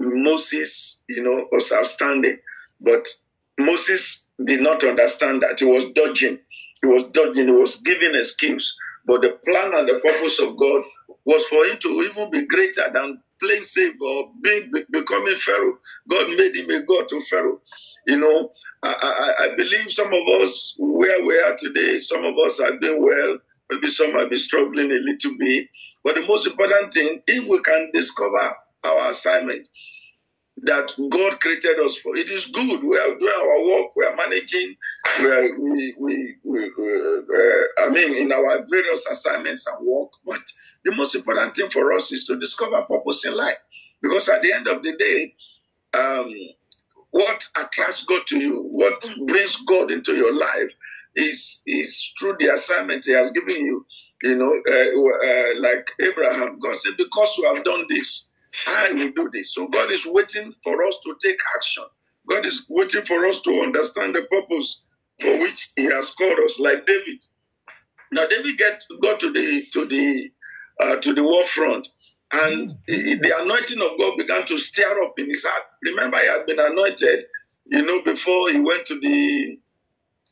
[0.00, 2.38] Moses, you know, was outstanding.
[2.80, 3.08] But
[3.58, 5.60] Moses did not understand that.
[5.60, 6.40] He was dodging.
[6.82, 7.46] He was dodging.
[7.46, 8.76] He was giving excuse.
[9.06, 10.84] But the plan and the purpose of God
[11.24, 15.78] was for him to even be greater than playing safe or being becoming Pharaoh.
[16.08, 17.60] God made him a God to Pharaoh.
[18.06, 22.34] You know, I, I, I believe some of us where we are today, some of
[22.46, 23.38] us are doing well.
[23.70, 25.68] Maybe some might be struggling a little bit.
[26.04, 29.68] But the most important thing, if we can discover our assignment,
[30.62, 32.16] that God created us for.
[32.16, 32.82] It is good.
[32.84, 33.96] We are doing our work.
[33.96, 34.76] We are managing.
[35.20, 40.10] We are, we, we, we, uh, I mean, in our various assignments and work.
[40.24, 40.42] But
[40.84, 43.58] the most important thing for us is to discover purpose in life.
[44.02, 45.34] Because at the end of the day,
[45.98, 46.32] um,
[47.10, 50.72] what attracts God to you, what brings God into your life,
[51.16, 53.86] is is through the assignment He has given you.
[54.22, 58.28] You know, uh, uh, like Abraham, God said, "Because you have done this."
[58.68, 59.54] I will do this.
[59.54, 61.84] So God is waiting for us to take action.
[62.28, 64.84] God is waiting for us to understand the purpose
[65.20, 67.18] for which He has called us, like David.
[68.12, 70.30] Now David get got to the to the
[70.80, 71.88] uh, to the war front,
[72.32, 75.62] and the anointing of God began to stir up in his heart.
[75.84, 77.24] Remember, he had been anointed,
[77.66, 79.58] you know, before he went to the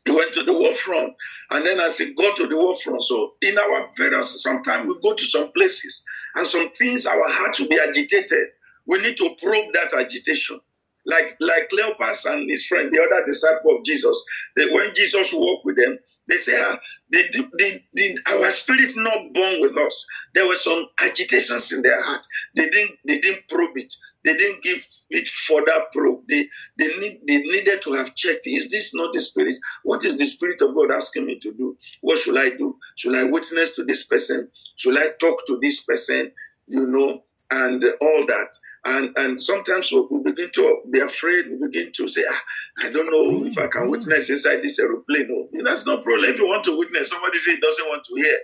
[0.05, 1.15] he went to the war front.
[1.51, 5.01] And then as he got to the war front, so in our various, sometimes we
[5.03, 6.05] go to some places
[6.37, 8.49] and some things, our hearts will be agitated.
[8.87, 10.61] We need to probe that agitation.
[11.07, 14.23] like like Cleopas and his friend, the other disciple of Jesus.
[14.57, 16.79] They, when Jesus walked with them, they say, ah,
[17.11, 20.07] did, did, did our spirit not born with us?
[20.35, 22.25] There were some agitations in their heart.
[22.57, 23.95] They didn't they didn't probe it.
[24.25, 26.23] They didn't give it further probe.
[26.29, 28.47] They they need they needed to have checked.
[28.47, 29.57] Is this not the spirit?
[29.85, 31.77] What is the spirit of God asking me to do?
[32.03, 32.79] What should I do?
[32.97, 34.49] Should I witness to this person?
[34.77, 36.33] Should I talk to this person?
[36.67, 38.49] You know, and all that.
[38.85, 41.47] And and sometimes we begin to be afraid.
[41.51, 42.43] We begin to say, ah,
[42.87, 45.29] I don't know if I can witness inside this aeroplane.
[45.29, 46.31] No, that's no problem.
[46.31, 48.39] If you want to witness, somebody say doesn't want to hear.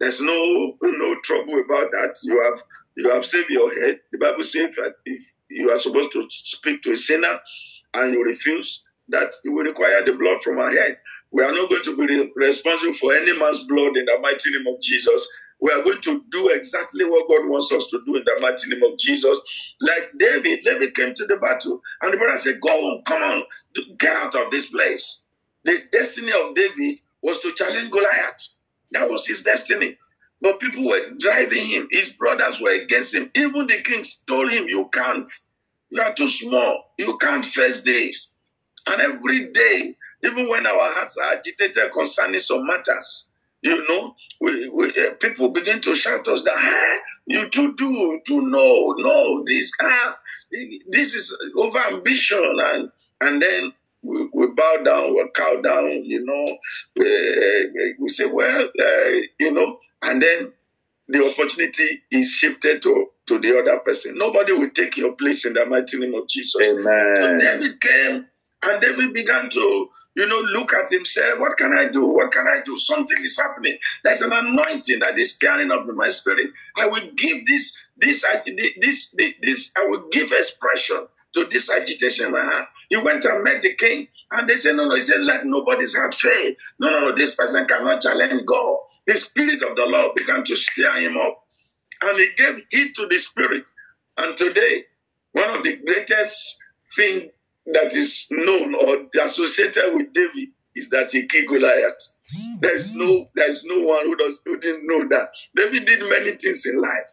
[0.00, 2.16] There's no no trouble about that.
[2.24, 2.60] You have
[2.96, 4.00] you have saved your head.
[4.12, 7.38] The Bible says that if you are supposed to speak to a sinner
[7.94, 10.98] and you refuse, that you will require the blood from our head.
[11.30, 14.66] We are not going to be responsible for any man's blood in the mighty name
[14.74, 15.28] of Jesus
[15.60, 18.70] we are going to do exactly what God wants us to do in the mighty
[18.70, 19.40] name of Jesus.
[19.80, 23.44] Like David, David came to the battle, and the brother said, Go on, come on,
[23.98, 25.24] get out of this place.
[25.64, 28.48] The destiny of David was to challenge Goliath.
[28.92, 29.98] That was his destiny.
[30.40, 31.88] But people were driving him.
[31.90, 33.30] His brothers were against him.
[33.34, 35.30] Even the kings told him, You can't.
[35.90, 36.92] You are too small.
[36.98, 38.34] You can't face this.
[38.88, 43.30] And every day, even when our hearts are agitated concerning some matters,
[43.64, 48.20] you know, we, we, uh, people begin to shout us that, ah, you too do,
[48.26, 50.18] too know, no, this, ah,
[50.90, 52.44] this is over ambition.
[52.62, 52.90] And,
[53.22, 53.72] and then
[54.02, 56.46] we, we bow down, we cow down, you know,
[56.96, 60.52] we, we say, well, uh, you know, and then
[61.08, 64.18] the opportunity is shifted to, to the other person.
[64.18, 66.60] Nobody will take your place in the mighty name of Jesus.
[66.62, 67.14] Amen.
[67.16, 68.26] So David came
[68.62, 71.40] and David began to you know, look at himself.
[71.40, 72.06] What can I do?
[72.08, 72.76] What can I do?
[72.76, 73.78] Something is happening.
[74.04, 76.50] There's an anointing that is stirring up in my spirit.
[76.76, 78.40] I will give this, this, uh,
[78.80, 82.66] this, this, this I will give expression to this agitation I have.
[82.90, 85.96] He went and met the king, and they said, No, no, he said, Let nobody's
[85.96, 86.54] heart fail.
[86.80, 88.78] No, no, no, this person cannot challenge God.
[89.06, 91.42] The spirit of the Lord began to stir him up,
[92.04, 93.64] and he gave heed to the spirit.
[94.18, 94.84] And today,
[95.32, 96.58] one of the greatest
[96.96, 97.32] things
[97.66, 101.98] that is known or associated with David is that he killed Goliath.
[102.60, 105.30] There's no there's no one who does who didn't know that.
[105.54, 107.10] David did many things in life,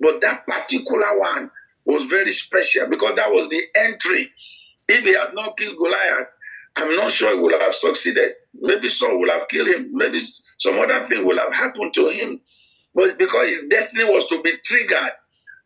[0.00, 1.50] but that particular one
[1.84, 4.30] was very special because that was the entry.
[4.88, 6.28] If he had not killed Goliath,
[6.76, 8.34] I'm not sure he would have succeeded.
[8.54, 9.90] Maybe Saul would have killed him.
[9.92, 10.20] Maybe
[10.58, 12.40] some other thing would have happened to him.
[12.94, 15.12] But because his destiny was to be triggered,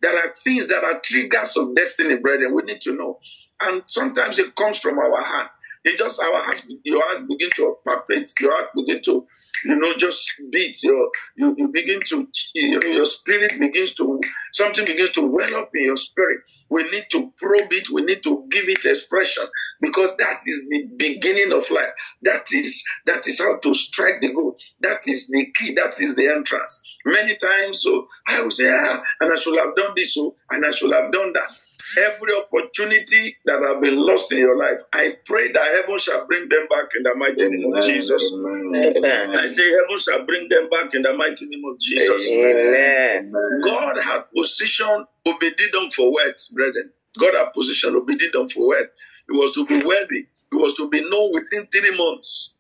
[0.01, 2.55] there are things that are triggers of destiny, brethren.
[2.55, 3.18] We need to know.
[3.61, 5.51] And sometimes it comes from our heart.
[5.85, 9.27] It just our hearts, your heart begin to palpate, your heart begin to,
[9.64, 10.77] you know, just beat.
[10.83, 14.21] Your you, you begin to, you know, your spirit begins to
[14.53, 16.40] something begins to well up in your spirit.
[16.71, 17.90] We need to probe it.
[17.90, 19.44] We need to give it expression
[19.81, 21.90] because that is the beginning of life.
[22.23, 24.57] That is that is how to strike the goal.
[24.81, 25.75] That is the key.
[25.75, 26.83] That is the entrance.
[27.07, 30.66] Many times, so I will say, ah, and I should have done this, so and
[30.66, 31.49] I should have done that.
[31.96, 36.48] Every opportunity that have been lost in your life, I pray that heaven shall bring
[36.48, 38.33] them back in the mighty name of Jesus.
[38.33, 39.37] Amen.
[39.37, 42.29] I say heaven shall bring them back in the mighty name of Jesus.
[42.31, 43.33] Amen.
[43.62, 46.90] God had positioned Obededom for wealth, brethren.
[47.18, 48.88] God had positioned Obededom for wealth.
[49.29, 50.27] It was to be worthy.
[50.53, 52.55] It was to be known within three months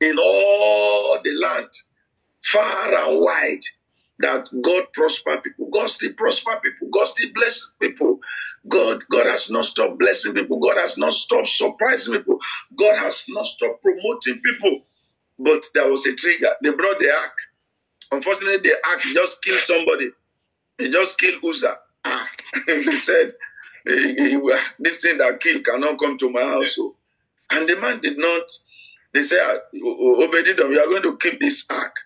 [0.00, 1.68] in all the land,
[2.42, 3.60] far and wide
[4.20, 5.68] that God prosper people.
[5.72, 6.88] God still prosper people.
[6.92, 8.20] God still bless people.
[8.68, 10.60] God, God has not stopped blessing people.
[10.60, 12.38] God has not stopped surprising people.
[12.78, 14.80] God has not stopped promoting people.
[15.38, 16.50] But there was a trigger.
[16.62, 17.38] They brought the ark.
[18.12, 20.10] Unfortunately, the ark just killed somebody.
[20.78, 21.78] He just killed Uzzah.
[22.04, 22.28] Ah,
[22.66, 23.34] they said,
[23.86, 26.78] this thing that killed cannot come to my house.
[27.50, 28.44] And the man did not.
[29.14, 31.96] They said, Obededom, you are going to keep this ark.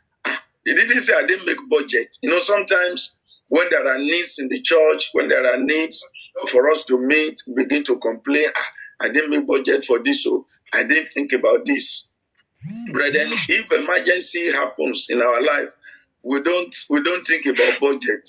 [0.65, 2.17] He didn't say I didn't make budget.
[2.23, 3.17] You know, sometimes
[3.49, 6.05] when there are needs in the church, when there are needs
[6.51, 10.47] for us to meet, begin to complain, ah, I didn't make budget for this, so
[10.73, 12.09] I didn't think about this.
[12.93, 15.75] Brethren, if emergency happens in our life,
[16.23, 18.27] we don't we don't think about budget.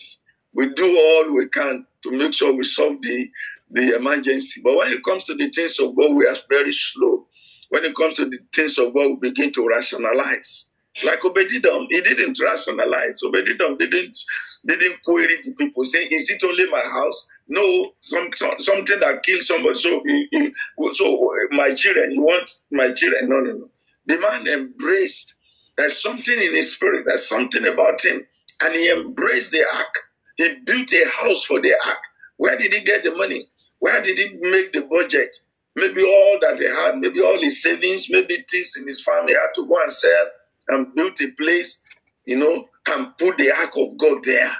[0.54, 3.30] We do all we can to make sure we solve the,
[3.72, 4.62] the emergency.
[4.64, 7.28] But when it comes to the things of God, we are very slow.
[7.70, 10.70] When it comes to the things of God, we begin to rationalize.
[11.04, 13.22] Like Obededom, he didn't rationalize.
[13.24, 14.18] Obededom didn't
[14.66, 19.24] didn't query the people, saying, "Is it only my house?" No, some, some something that
[19.24, 19.76] killed somebody.
[19.76, 20.52] So, he, he,
[20.94, 23.30] so my children, you want my children?
[23.30, 23.70] No, no, no.
[24.08, 25.36] The man embraced.
[25.78, 27.06] There's something in his spirit.
[27.08, 28.26] There's something about him,
[28.64, 29.96] and he embraced the ark.
[30.38, 32.00] He built a house for the ark.
[32.38, 33.48] Where did he get the money?
[33.80, 35.36] Where did he make the budget?
[35.76, 39.54] Maybe all that he had, maybe all his savings, maybe things in his family had
[39.56, 40.28] to go and sell
[40.70, 41.82] and built a place,
[42.26, 44.52] you know, and put the ark of God there.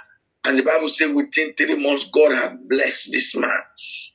[0.44, 3.50] And the Bible says within three months, God had blessed this man.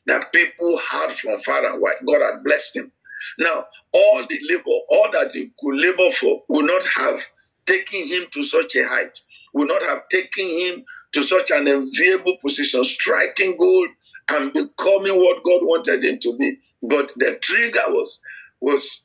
[0.08, 1.96] That people heard from far and wide.
[2.06, 2.92] God had blessed him.
[3.40, 7.20] Now, all the labor, all that he could labor for, would not have
[7.66, 9.18] taken him to such a height,
[9.54, 13.90] would not have taken him to such an enviable position, striking gold
[14.30, 16.58] and becoming what God wanted him to be.
[16.82, 18.22] But the trigger was
[18.62, 19.04] was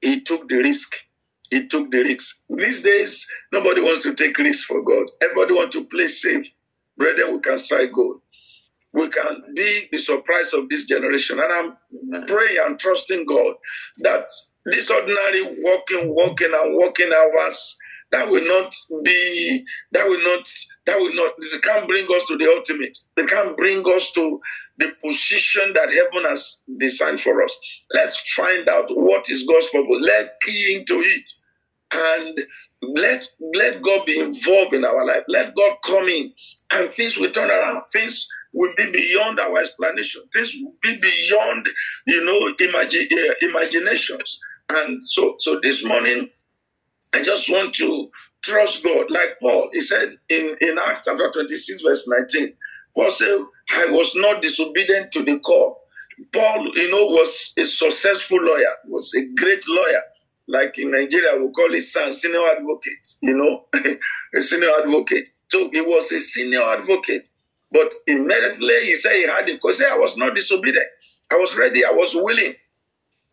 [0.00, 0.94] he took the risk.
[1.50, 2.42] He took the risks.
[2.50, 5.06] These days, nobody wants to take risks for God.
[5.22, 6.46] Everybody wants to play safe.
[6.98, 8.20] Brethren, we can strike gold.
[8.92, 11.40] We can be the surprise of this generation.
[11.40, 11.52] And
[12.12, 13.54] I'm praying and trusting God
[13.98, 14.26] that
[14.66, 17.76] this ordinary walking, walking, and walking hours
[18.12, 18.72] that will not
[19.04, 20.48] be that will not
[20.86, 22.96] that will not they can't bring us to the ultimate.
[23.16, 24.40] They can't bring us to
[24.78, 27.58] the position that heaven has designed for us.
[27.92, 30.00] Let's find out what is god's purpose.
[30.00, 31.30] Let's key into it.
[31.92, 32.38] And
[32.82, 35.24] let let god be involved in our life.
[35.28, 36.32] Let god come in.
[36.70, 37.82] And things will turn around.
[37.92, 40.22] Things will be beyond our explanation.
[40.32, 41.68] Things will be beyond
[42.06, 44.40] you know uh, imaginations.
[44.68, 46.30] And so so this morning
[47.16, 48.10] I just want to
[48.44, 49.06] trust God.
[49.10, 52.52] Like Paul, he said in, in Acts chapter 26, verse 19,
[52.94, 53.38] Paul said,
[53.72, 55.80] I was not disobedient to the call.
[56.34, 60.02] Paul, you know, was a successful lawyer, was a great lawyer.
[60.46, 63.64] Like in Nigeria, we call his son senior advocate, you know,
[64.36, 65.30] a senior advocate.
[65.50, 67.28] So he was a senior advocate.
[67.72, 70.86] But immediately he said he had it because I was not disobedient.
[71.32, 72.54] I was ready, I was willing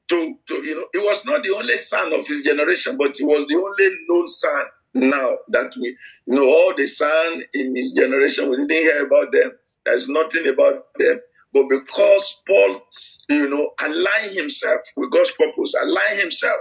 [0.10, 3.24] to, to you know, he was not the only son of his generation, but he
[3.26, 5.90] was the only known son now that we
[6.28, 6.46] you know.
[6.46, 9.52] All the son in his generation we didn't hear about them.
[9.86, 11.20] There's nothing about them.
[11.54, 12.82] But because paul
[13.30, 16.60] you know align himself with god's purpose align himself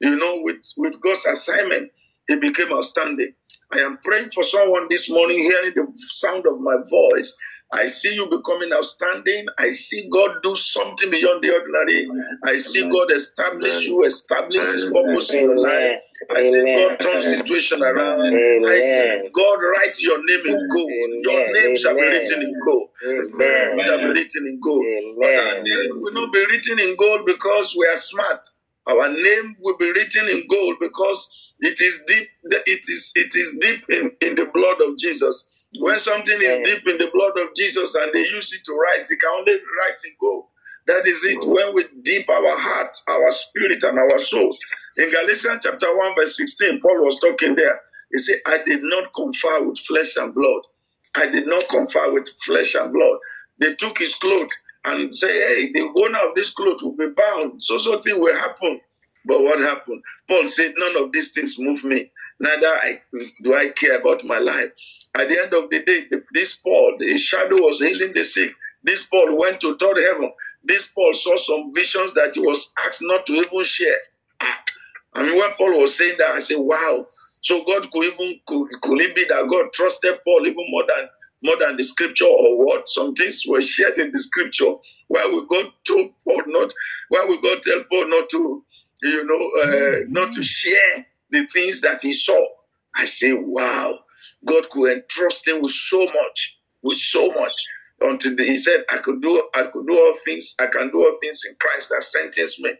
[0.00, 1.90] you know with with god's assignment
[2.28, 3.34] he became outstanding.
[3.72, 7.36] I am praying for someone this morning hearing the sound of my voice
[7.72, 9.46] I see you becoming outstanding.
[9.58, 12.06] I see God do something beyond the ordinary.
[12.44, 16.00] I see God establish you, establish His purpose in your life.
[16.30, 18.20] I see God turn situation around.
[18.66, 20.90] I see God write your name in gold.
[21.24, 22.88] Your name shall be written in gold.
[23.86, 24.84] Shall be written in gold.
[25.18, 28.40] But our name will not be written in gold because we are smart.
[28.86, 32.28] Our name will be written in gold because it is deep.
[32.44, 35.48] It is it is deep in, in the blood of Jesus.
[35.80, 39.06] When something is deep in the blood of Jesus and they use it to write,
[39.08, 40.46] they can only write in gold.
[40.86, 41.38] That is it.
[41.46, 44.56] When we deep our heart, our spirit, and our soul.
[44.98, 47.80] In Galatians chapter 1, verse 16, Paul was talking there.
[48.12, 50.62] He said, I did not confer with flesh and blood.
[51.16, 53.18] I did not confer with flesh and blood.
[53.60, 54.50] They took his cloth
[54.84, 57.62] and say, Hey, the owner of this cloth will be bound.
[57.62, 58.80] So something will happen.
[59.26, 60.02] But what happened?
[60.28, 62.10] Paul said, None of these things move me.
[62.42, 63.00] Neither I,
[63.42, 64.72] do I care about my life.
[65.14, 68.52] At the end of the day, this Paul, the shadow was healing the sick.
[68.82, 70.32] This Paul went to third heaven.
[70.64, 73.98] This Paul saw some visions that he was asked not to even share.
[75.14, 77.06] I mean, when Paul was saying that, I said, "Wow!"
[77.42, 81.08] So God could even could, could it be that God trusted Paul even more than
[81.44, 82.88] more than the scripture or what?
[82.88, 84.74] Some things were shared in the scripture.
[85.08, 86.72] Why we God told Paul not?
[87.10, 88.64] Why we God tell Paul not to,
[89.04, 92.46] you know, uh, not to share the things that he saw?
[92.96, 94.00] I say, "Wow!"
[94.46, 97.52] God could entrust him with so much, with so much.
[98.02, 101.18] Until he said, I could do I could do all things, I can do all
[101.22, 102.72] things in Christ that strengthens me.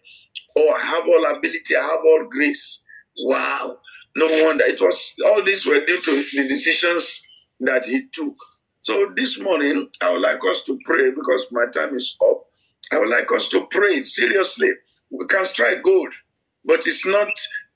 [0.56, 2.82] Oh, I have all ability, I have all grace.
[3.24, 3.78] Wow.
[4.16, 4.64] No wonder.
[4.66, 7.22] It was all these were due to the decisions
[7.60, 8.34] that he took.
[8.82, 12.44] So this morning, I would like us to pray because my time is up.
[12.92, 14.70] I would like us to pray seriously.
[15.10, 16.12] We can strike gold,
[16.64, 17.28] but it's not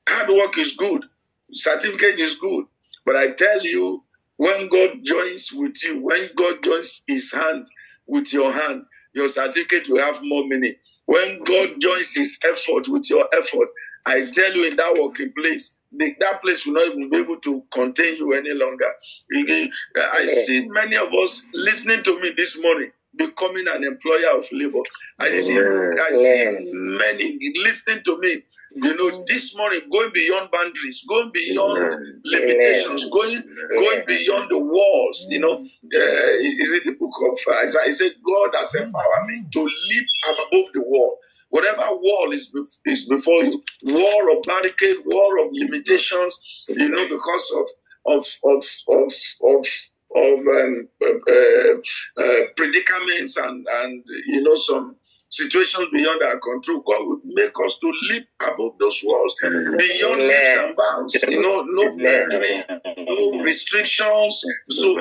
[0.09, 1.05] hard work is good,
[1.53, 2.67] certificate is good,
[3.05, 4.03] but I tell you,
[4.37, 7.67] when God joins with you, when God joins his hand
[8.07, 8.85] with your hand,
[9.15, 10.75] your certificate will have more meaning.
[11.07, 13.69] When God joins his effort with your effort,
[14.05, 17.41] I tell you in that working place, the, that place will not even be able
[17.41, 18.93] to contain you any longer.
[19.97, 24.81] I see many of us listening to me this morning becoming an employer of labor.
[25.19, 28.43] I see, I see many listening to me
[28.77, 33.43] you know, this morning going beyond boundaries, going beyond limitations, going
[33.79, 35.27] going beyond the walls.
[35.31, 37.83] You know, uh, is it the book of Isaiah?
[37.87, 41.19] I said, God has empowered me to leap above the wall.
[41.49, 42.53] Whatever wall is,
[42.85, 47.67] is before you, wall of barricade, wall of limitations, you know, because of
[48.07, 49.13] of of of
[49.45, 49.67] of
[50.17, 54.97] of um, uh, uh, predicaments and and you know some
[55.31, 56.81] situations beyond our control.
[56.87, 59.35] God would make us to leap above those walls,
[59.79, 61.15] beyond leaps and bounds.
[61.29, 62.65] You know, no boundary,
[62.99, 64.43] no restrictions.
[64.71, 64.97] So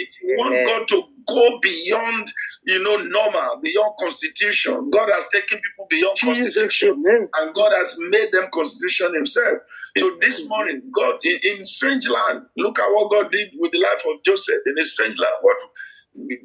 [0.00, 2.26] if you want God to go beyond,
[2.66, 7.02] you know, normal, beyond constitution, God has taken people beyond constitution,
[7.34, 9.58] and God has made them constitution Himself.
[9.98, 13.78] So this morning, God in, in strange land, look at what God did with the
[13.80, 15.34] life of Joseph in a strange land.
[15.42, 15.56] What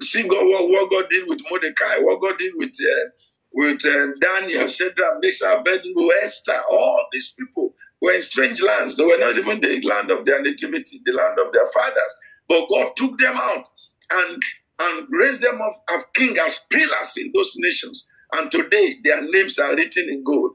[0.01, 3.09] see God what, what God did with Mordecai, what God did with uh,
[3.55, 8.97] with uh, Daniel, Shadrach, Meshach, Abednego, Esther, all these people were in strange lands.
[8.97, 12.17] They were not even the land of their nativity, the land of their fathers.
[12.49, 13.65] But God took them out
[14.13, 14.43] and
[14.79, 18.09] and raised them up as king, as pillars in those nations.
[18.33, 20.53] And today their names are written in gold.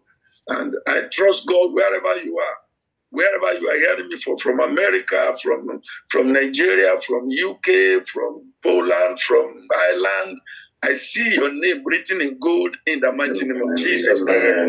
[0.48, 2.54] And I trust God wherever you are
[3.10, 5.80] wherever you are hearing me from, from America, from
[6.10, 10.38] from Nigeria, from UK, from Poland, from Ireland.
[10.82, 14.22] I see your name written in gold in the mighty name of Jesus.
[14.22, 14.68] Amen.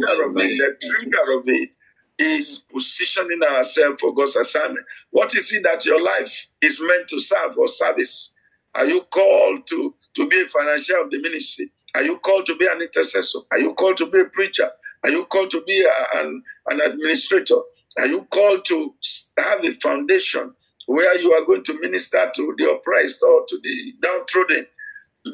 [0.00, 1.70] The trigger of it, the trigger of it
[2.18, 4.86] is positioning ourselves for God's assignment.
[5.10, 8.34] What is it that your life is meant to serve or service?
[8.74, 11.72] Are you called to, to be a financial of the ministry?
[11.94, 13.40] Are you called to be an intercessor?
[13.52, 14.70] Are you called to be a preacher?
[15.04, 17.56] Are you called to be a, an, an administrator?
[17.98, 18.94] Are you called to
[19.38, 20.52] have a foundation
[20.86, 24.66] where you are going to minister to the oppressed or to the downtrodden?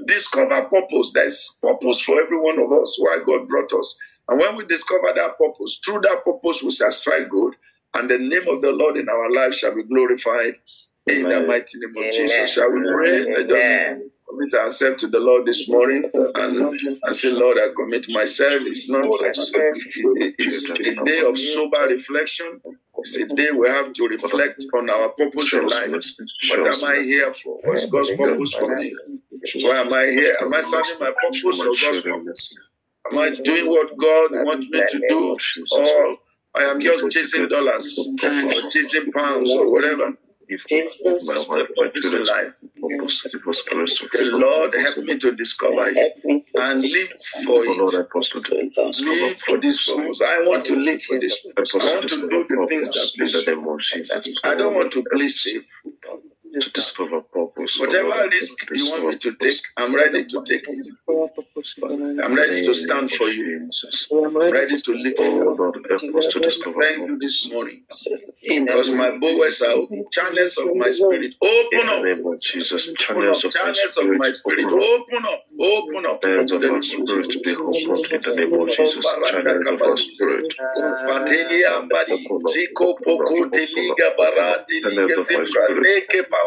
[0.07, 1.13] Discover purpose.
[1.13, 3.99] There's purpose for every one of us why God brought us.
[4.29, 7.55] And when we discover that purpose, through that purpose we shall strike good,
[7.95, 10.55] and the name of the Lord in our lives shall be glorified
[11.07, 12.13] in the mighty name of Amen.
[12.13, 12.55] Jesus.
[12.55, 13.25] Shall we pray?
[13.35, 18.07] Let us commit ourselves to the Lord this morning and, and say, Lord, I commit
[18.11, 18.63] myself.
[18.63, 22.61] It's not it's a day of sober reflection.
[22.99, 25.91] It's a day we have to reflect on our purpose in life.
[26.49, 27.59] What am I here for?
[27.65, 28.97] What's God's purpose for me?
[29.63, 30.37] Why am I here?
[30.41, 32.59] Am I serving my purpose or God's purpose?
[33.11, 35.37] Am I doing what God wants me to do?
[35.73, 36.19] Or
[36.55, 40.13] I am just chasing dollars or chasing pounds or whatever?
[40.69, 41.27] Jesus.
[44.13, 46.15] The Lord help me to discover it
[46.55, 47.09] and live
[47.55, 47.69] for it.
[49.01, 50.21] Live for this purpose.
[50.23, 51.75] I want to live for this purpose.
[51.75, 53.35] I want to do the things that please.
[54.45, 55.59] I don't want to please
[56.61, 57.79] to discover purpose.
[57.81, 60.89] Whatever risk you want me to take, I'm ready to take it.
[62.25, 63.69] I'm ready to stand for you.
[64.25, 65.57] I'm ready to live for Oh you.
[65.59, 67.83] Lord, help us to discover Thank you this morning
[68.49, 70.05] because my bowels are open.
[70.13, 71.35] channels of my spirit.
[71.43, 72.05] Open In the up.
[72.05, 72.99] name of Jesus, Open up.
[73.01, 74.81] channels of my Channels my spirit, open up.
[74.81, 75.45] Open up.
[75.61, 76.25] Open up.
[76.25, 79.05] In of the our name of spirit to be opened in the name of Jesus.
[79.27, 80.55] Channels of our spirit.
[81.07, 86.44] Patelia mbali ziko poko teliga barati liga zimbra neke palada badushke talo.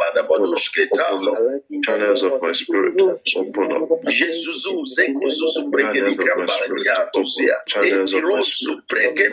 [1.85, 3.89] Channels of my spirit, open up.
[4.07, 7.55] Jesusu zeko zuzu breke di kambara ya tuzia.
[7.67, 8.45] Channels of my spirit.
[8.45, 9.29] su breke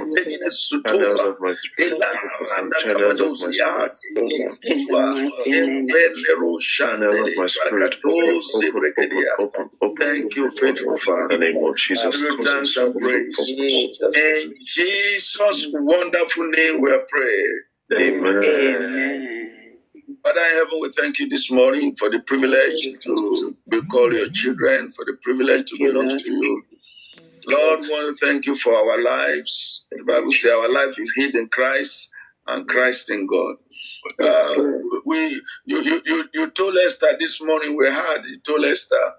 [0.87, 1.93] Channels of my spirit.
[1.93, 2.11] Ela
[2.51, 3.97] randa Channels of my kabadosia.
[3.97, 4.53] spirit.
[5.47, 7.97] Embenero Channels of my spirit.
[8.05, 9.97] Open, breke open, open, open.
[9.99, 11.39] Thank you, faithful In the Father.
[11.39, 12.23] name of Jesus.
[12.23, 13.39] Give thanks and praise.
[14.17, 17.61] In Jesus' wonderful name we are praying.
[17.93, 18.45] Amen.
[18.45, 19.44] Amen.
[20.25, 24.31] Father in heaven, we thank you this morning for the privilege to be called your
[24.31, 26.65] children, for the privilege to belong to you.
[27.51, 29.85] Lord, we want to thank you for our lives.
[29.93, 32.11] The Bible says our life is hid in Christ
[32.47, 33.57] and Christ in God.
[34.19, 34.73] Uh,
[35.05, 39.13] we, you, you, you, you told Esther this morning, we had, you told Esther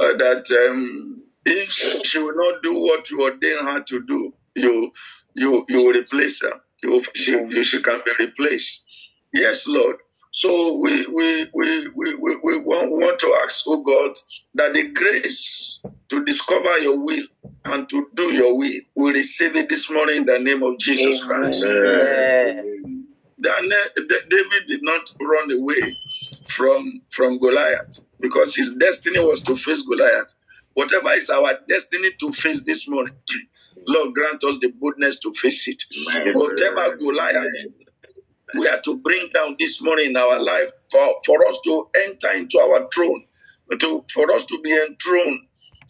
[0.00, 4.92] uh, that um, if she will not do what you ordained her to do, you,
[5.34, 6.54] you, you will replace her.
[6.82, 8.86] You, she, she can be replaced.
[9.32, 9.98] Yes, Lord.
[10.38, 14.16] So we we we we, we, we want, want to ask, oh God,
[14.54, 17.26] that the grace to discover your will
[17.64, 21.24] and to do your will, we receive it this morning in the name of Jesus
[21.24, 21.64] Christ.
[21.64, 23.08] Amen.
[23.42, 25.92] Daniel, David did not run away
[26.46, 30.34] from from Goliath because his destiny was to face Goliath.
[30.74, 33.14] Whatever is our destiny to face this morning,
[33.88, 35.82] Lord grant us the boldness to face it.
[36.32, 37.87] Whatever Goliath
[38.56, 42.30] we are to bring down this morning in our life for, for us to enter
[42.32, 43.24] into our throne,
[43.78, 45.40] to, for us to be enthroned.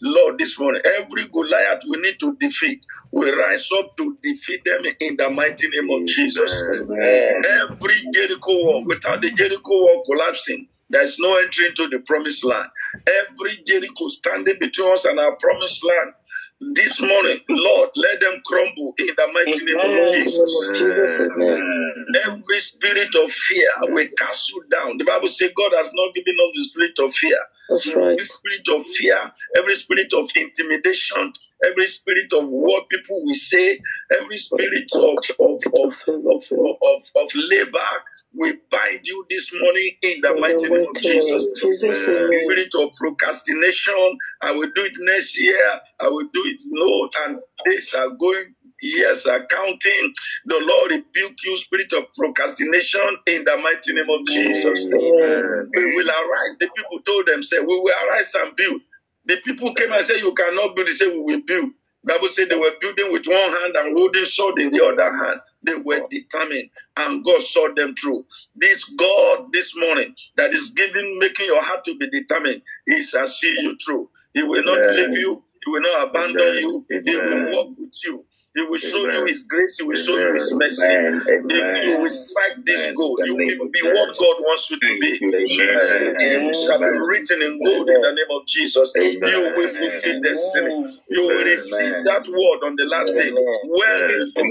[0.03, 2.85] Lord, this morning, every Goliath we need to defeat.
[3.13, 6.63] We rise up to defeat them in the mighty name of Jesus.
[6.73, 7.43] Amen.
[7.63, 12.69] Every Jericho wall, without the Jericho wall collapsing, there's no entry into the promised land.
[13.07, 16.15] Every Jericho standing between us and our promised land,
[16.61, 20.71] this morning, Lord, let them crumble in the mighty name of Jesus.
[20.75, 21.88] Jesus, amen.
[22.27, 24.99] Every spirit of fear will cast you down.
[24.99, 27.39] The Bible says God has not given us the spirit of fear.
[27.69, 28.13] That's right.
[28.13, 31.33] Every spirit of fear, every spirit of intimidation,
[31.65, 33.81] every spirit of what people will say,
[34.13, 37.91] every spirit of of of of, of, of, labor,
[38.35, 41.49] we bind you this morning in the mighty name of Jesus.
[41.61, 42.05] Jesus.
[42.05, 45.61] Spirit of procrastination, I will do it next year,
[46.01, 50.15] I will do it no, and days are going, years accounting.
[50.47, 54.87] The Lord rebuke you, spirit of procrastination, in the mighty name of Jesus.
[54.87, 55.71] Amen.
[55.75, 56.57] We will arise.
[56.59, 58.81] The people told themselves, We will arise and build.
[59.27, 60.89] The people came and said, You cannot build.
[60.89, 61.71] They said, We will build.
[62.05, 65.41] Bible said they were building with one hand and holding sword in the other hand.
[65.63, 68.25] They were determined, and God saw them through.
[68.57, 73.27] This God this morning that is giving, making your heart to be determined, He shall
[73.27, 74.09] see you through.
[74.33, 74.97] He will not Amen.
[74.97, 75.43] leave you.
[75.65, 76.59] He will not abandon Amen.
[76.61, 76.87] you.
[76.89, 78.25] He will walk with you.
[78.59, 79.79] He will show you His grace.
[79.79, 80.83] He will show you His mercy.
[80.85, 81.23] Amen.
[81.49, 83.19] You you will strike this goal.
[83.25, 85.21] You will be what God wants you to be.
[85.21, 88.93] You shall be written in gold in the name of Jesus.
[89.01, 90.75] You will fulfill destiny.
[91.11, 93.31] You will receive that word on the last day.
[93.63, 94.09] Well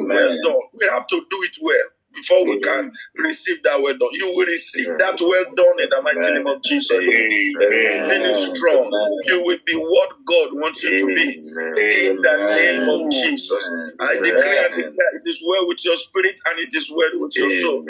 [0.08, 0.62] well done.
[0.80, 4.10] We have to do it well before we can receive that well done.
[4.14, 6.99] You will receive that well done in the mighty name of Jesus.
[8.08, 8.93] Finish strong.
[9.28, 11.38] You will be what God wants you to be.
[11.78, 13.72] In the name of Jesus.
[13.99, 17.34] I declare and declare it is well with your spirit and it is well with
[17.39, 17.86] your soul.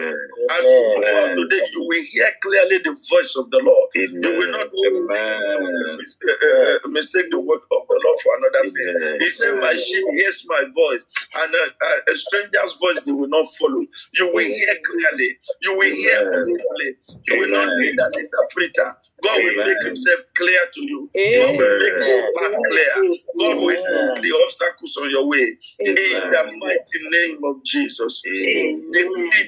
[0.49, 3.89] As you go out today, you will hear clearly the voice of the Lord.
[4.21, 8.91] You will not uh, uh, mistake the word of the Lord for another thing.
[9.19, 11.05] He said, My sheep hears my voice,
[11.35, 11.65] and a,
[12.11, 13.83] a, a stranger's voice they will not follow.
[14.17, 15.37] You will hear clearly.
[15.61, 16.95] You will hear clearly.
[17.27, 18.95] You will not need an interpreter.
[19.23, 21.09] God will make himself clear to you.
[21.15, 22.93] God will make your path clear.
[23.39, 25.57] God will remove the obstacles on your way.
[25.79, 28.21] In the mighty name of Jesus.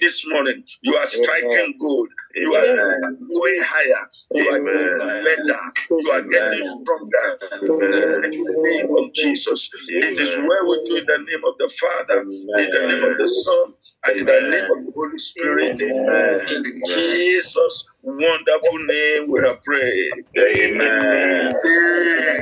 [0.01, 2.09] This morning, you are striking gold.
[2.36, 4.09] You are going higher.
[4.34, 5.59] You are getting better.
[5.89, 7.39] You are getting stronger.
[7.63, 9.70] In the name of Jesus.
[9.89, 13.17] It is well with you in the name of the Father, in the name of
[13.17, 13.74] the Son,
[14.05, 15.81] and in the name of the Holy Spirit.
[15.81, 20.11] In Jesus' wonderful name we have prayed.
[20.39, 20.81] Amen.
[21.03, 21.53] Amen.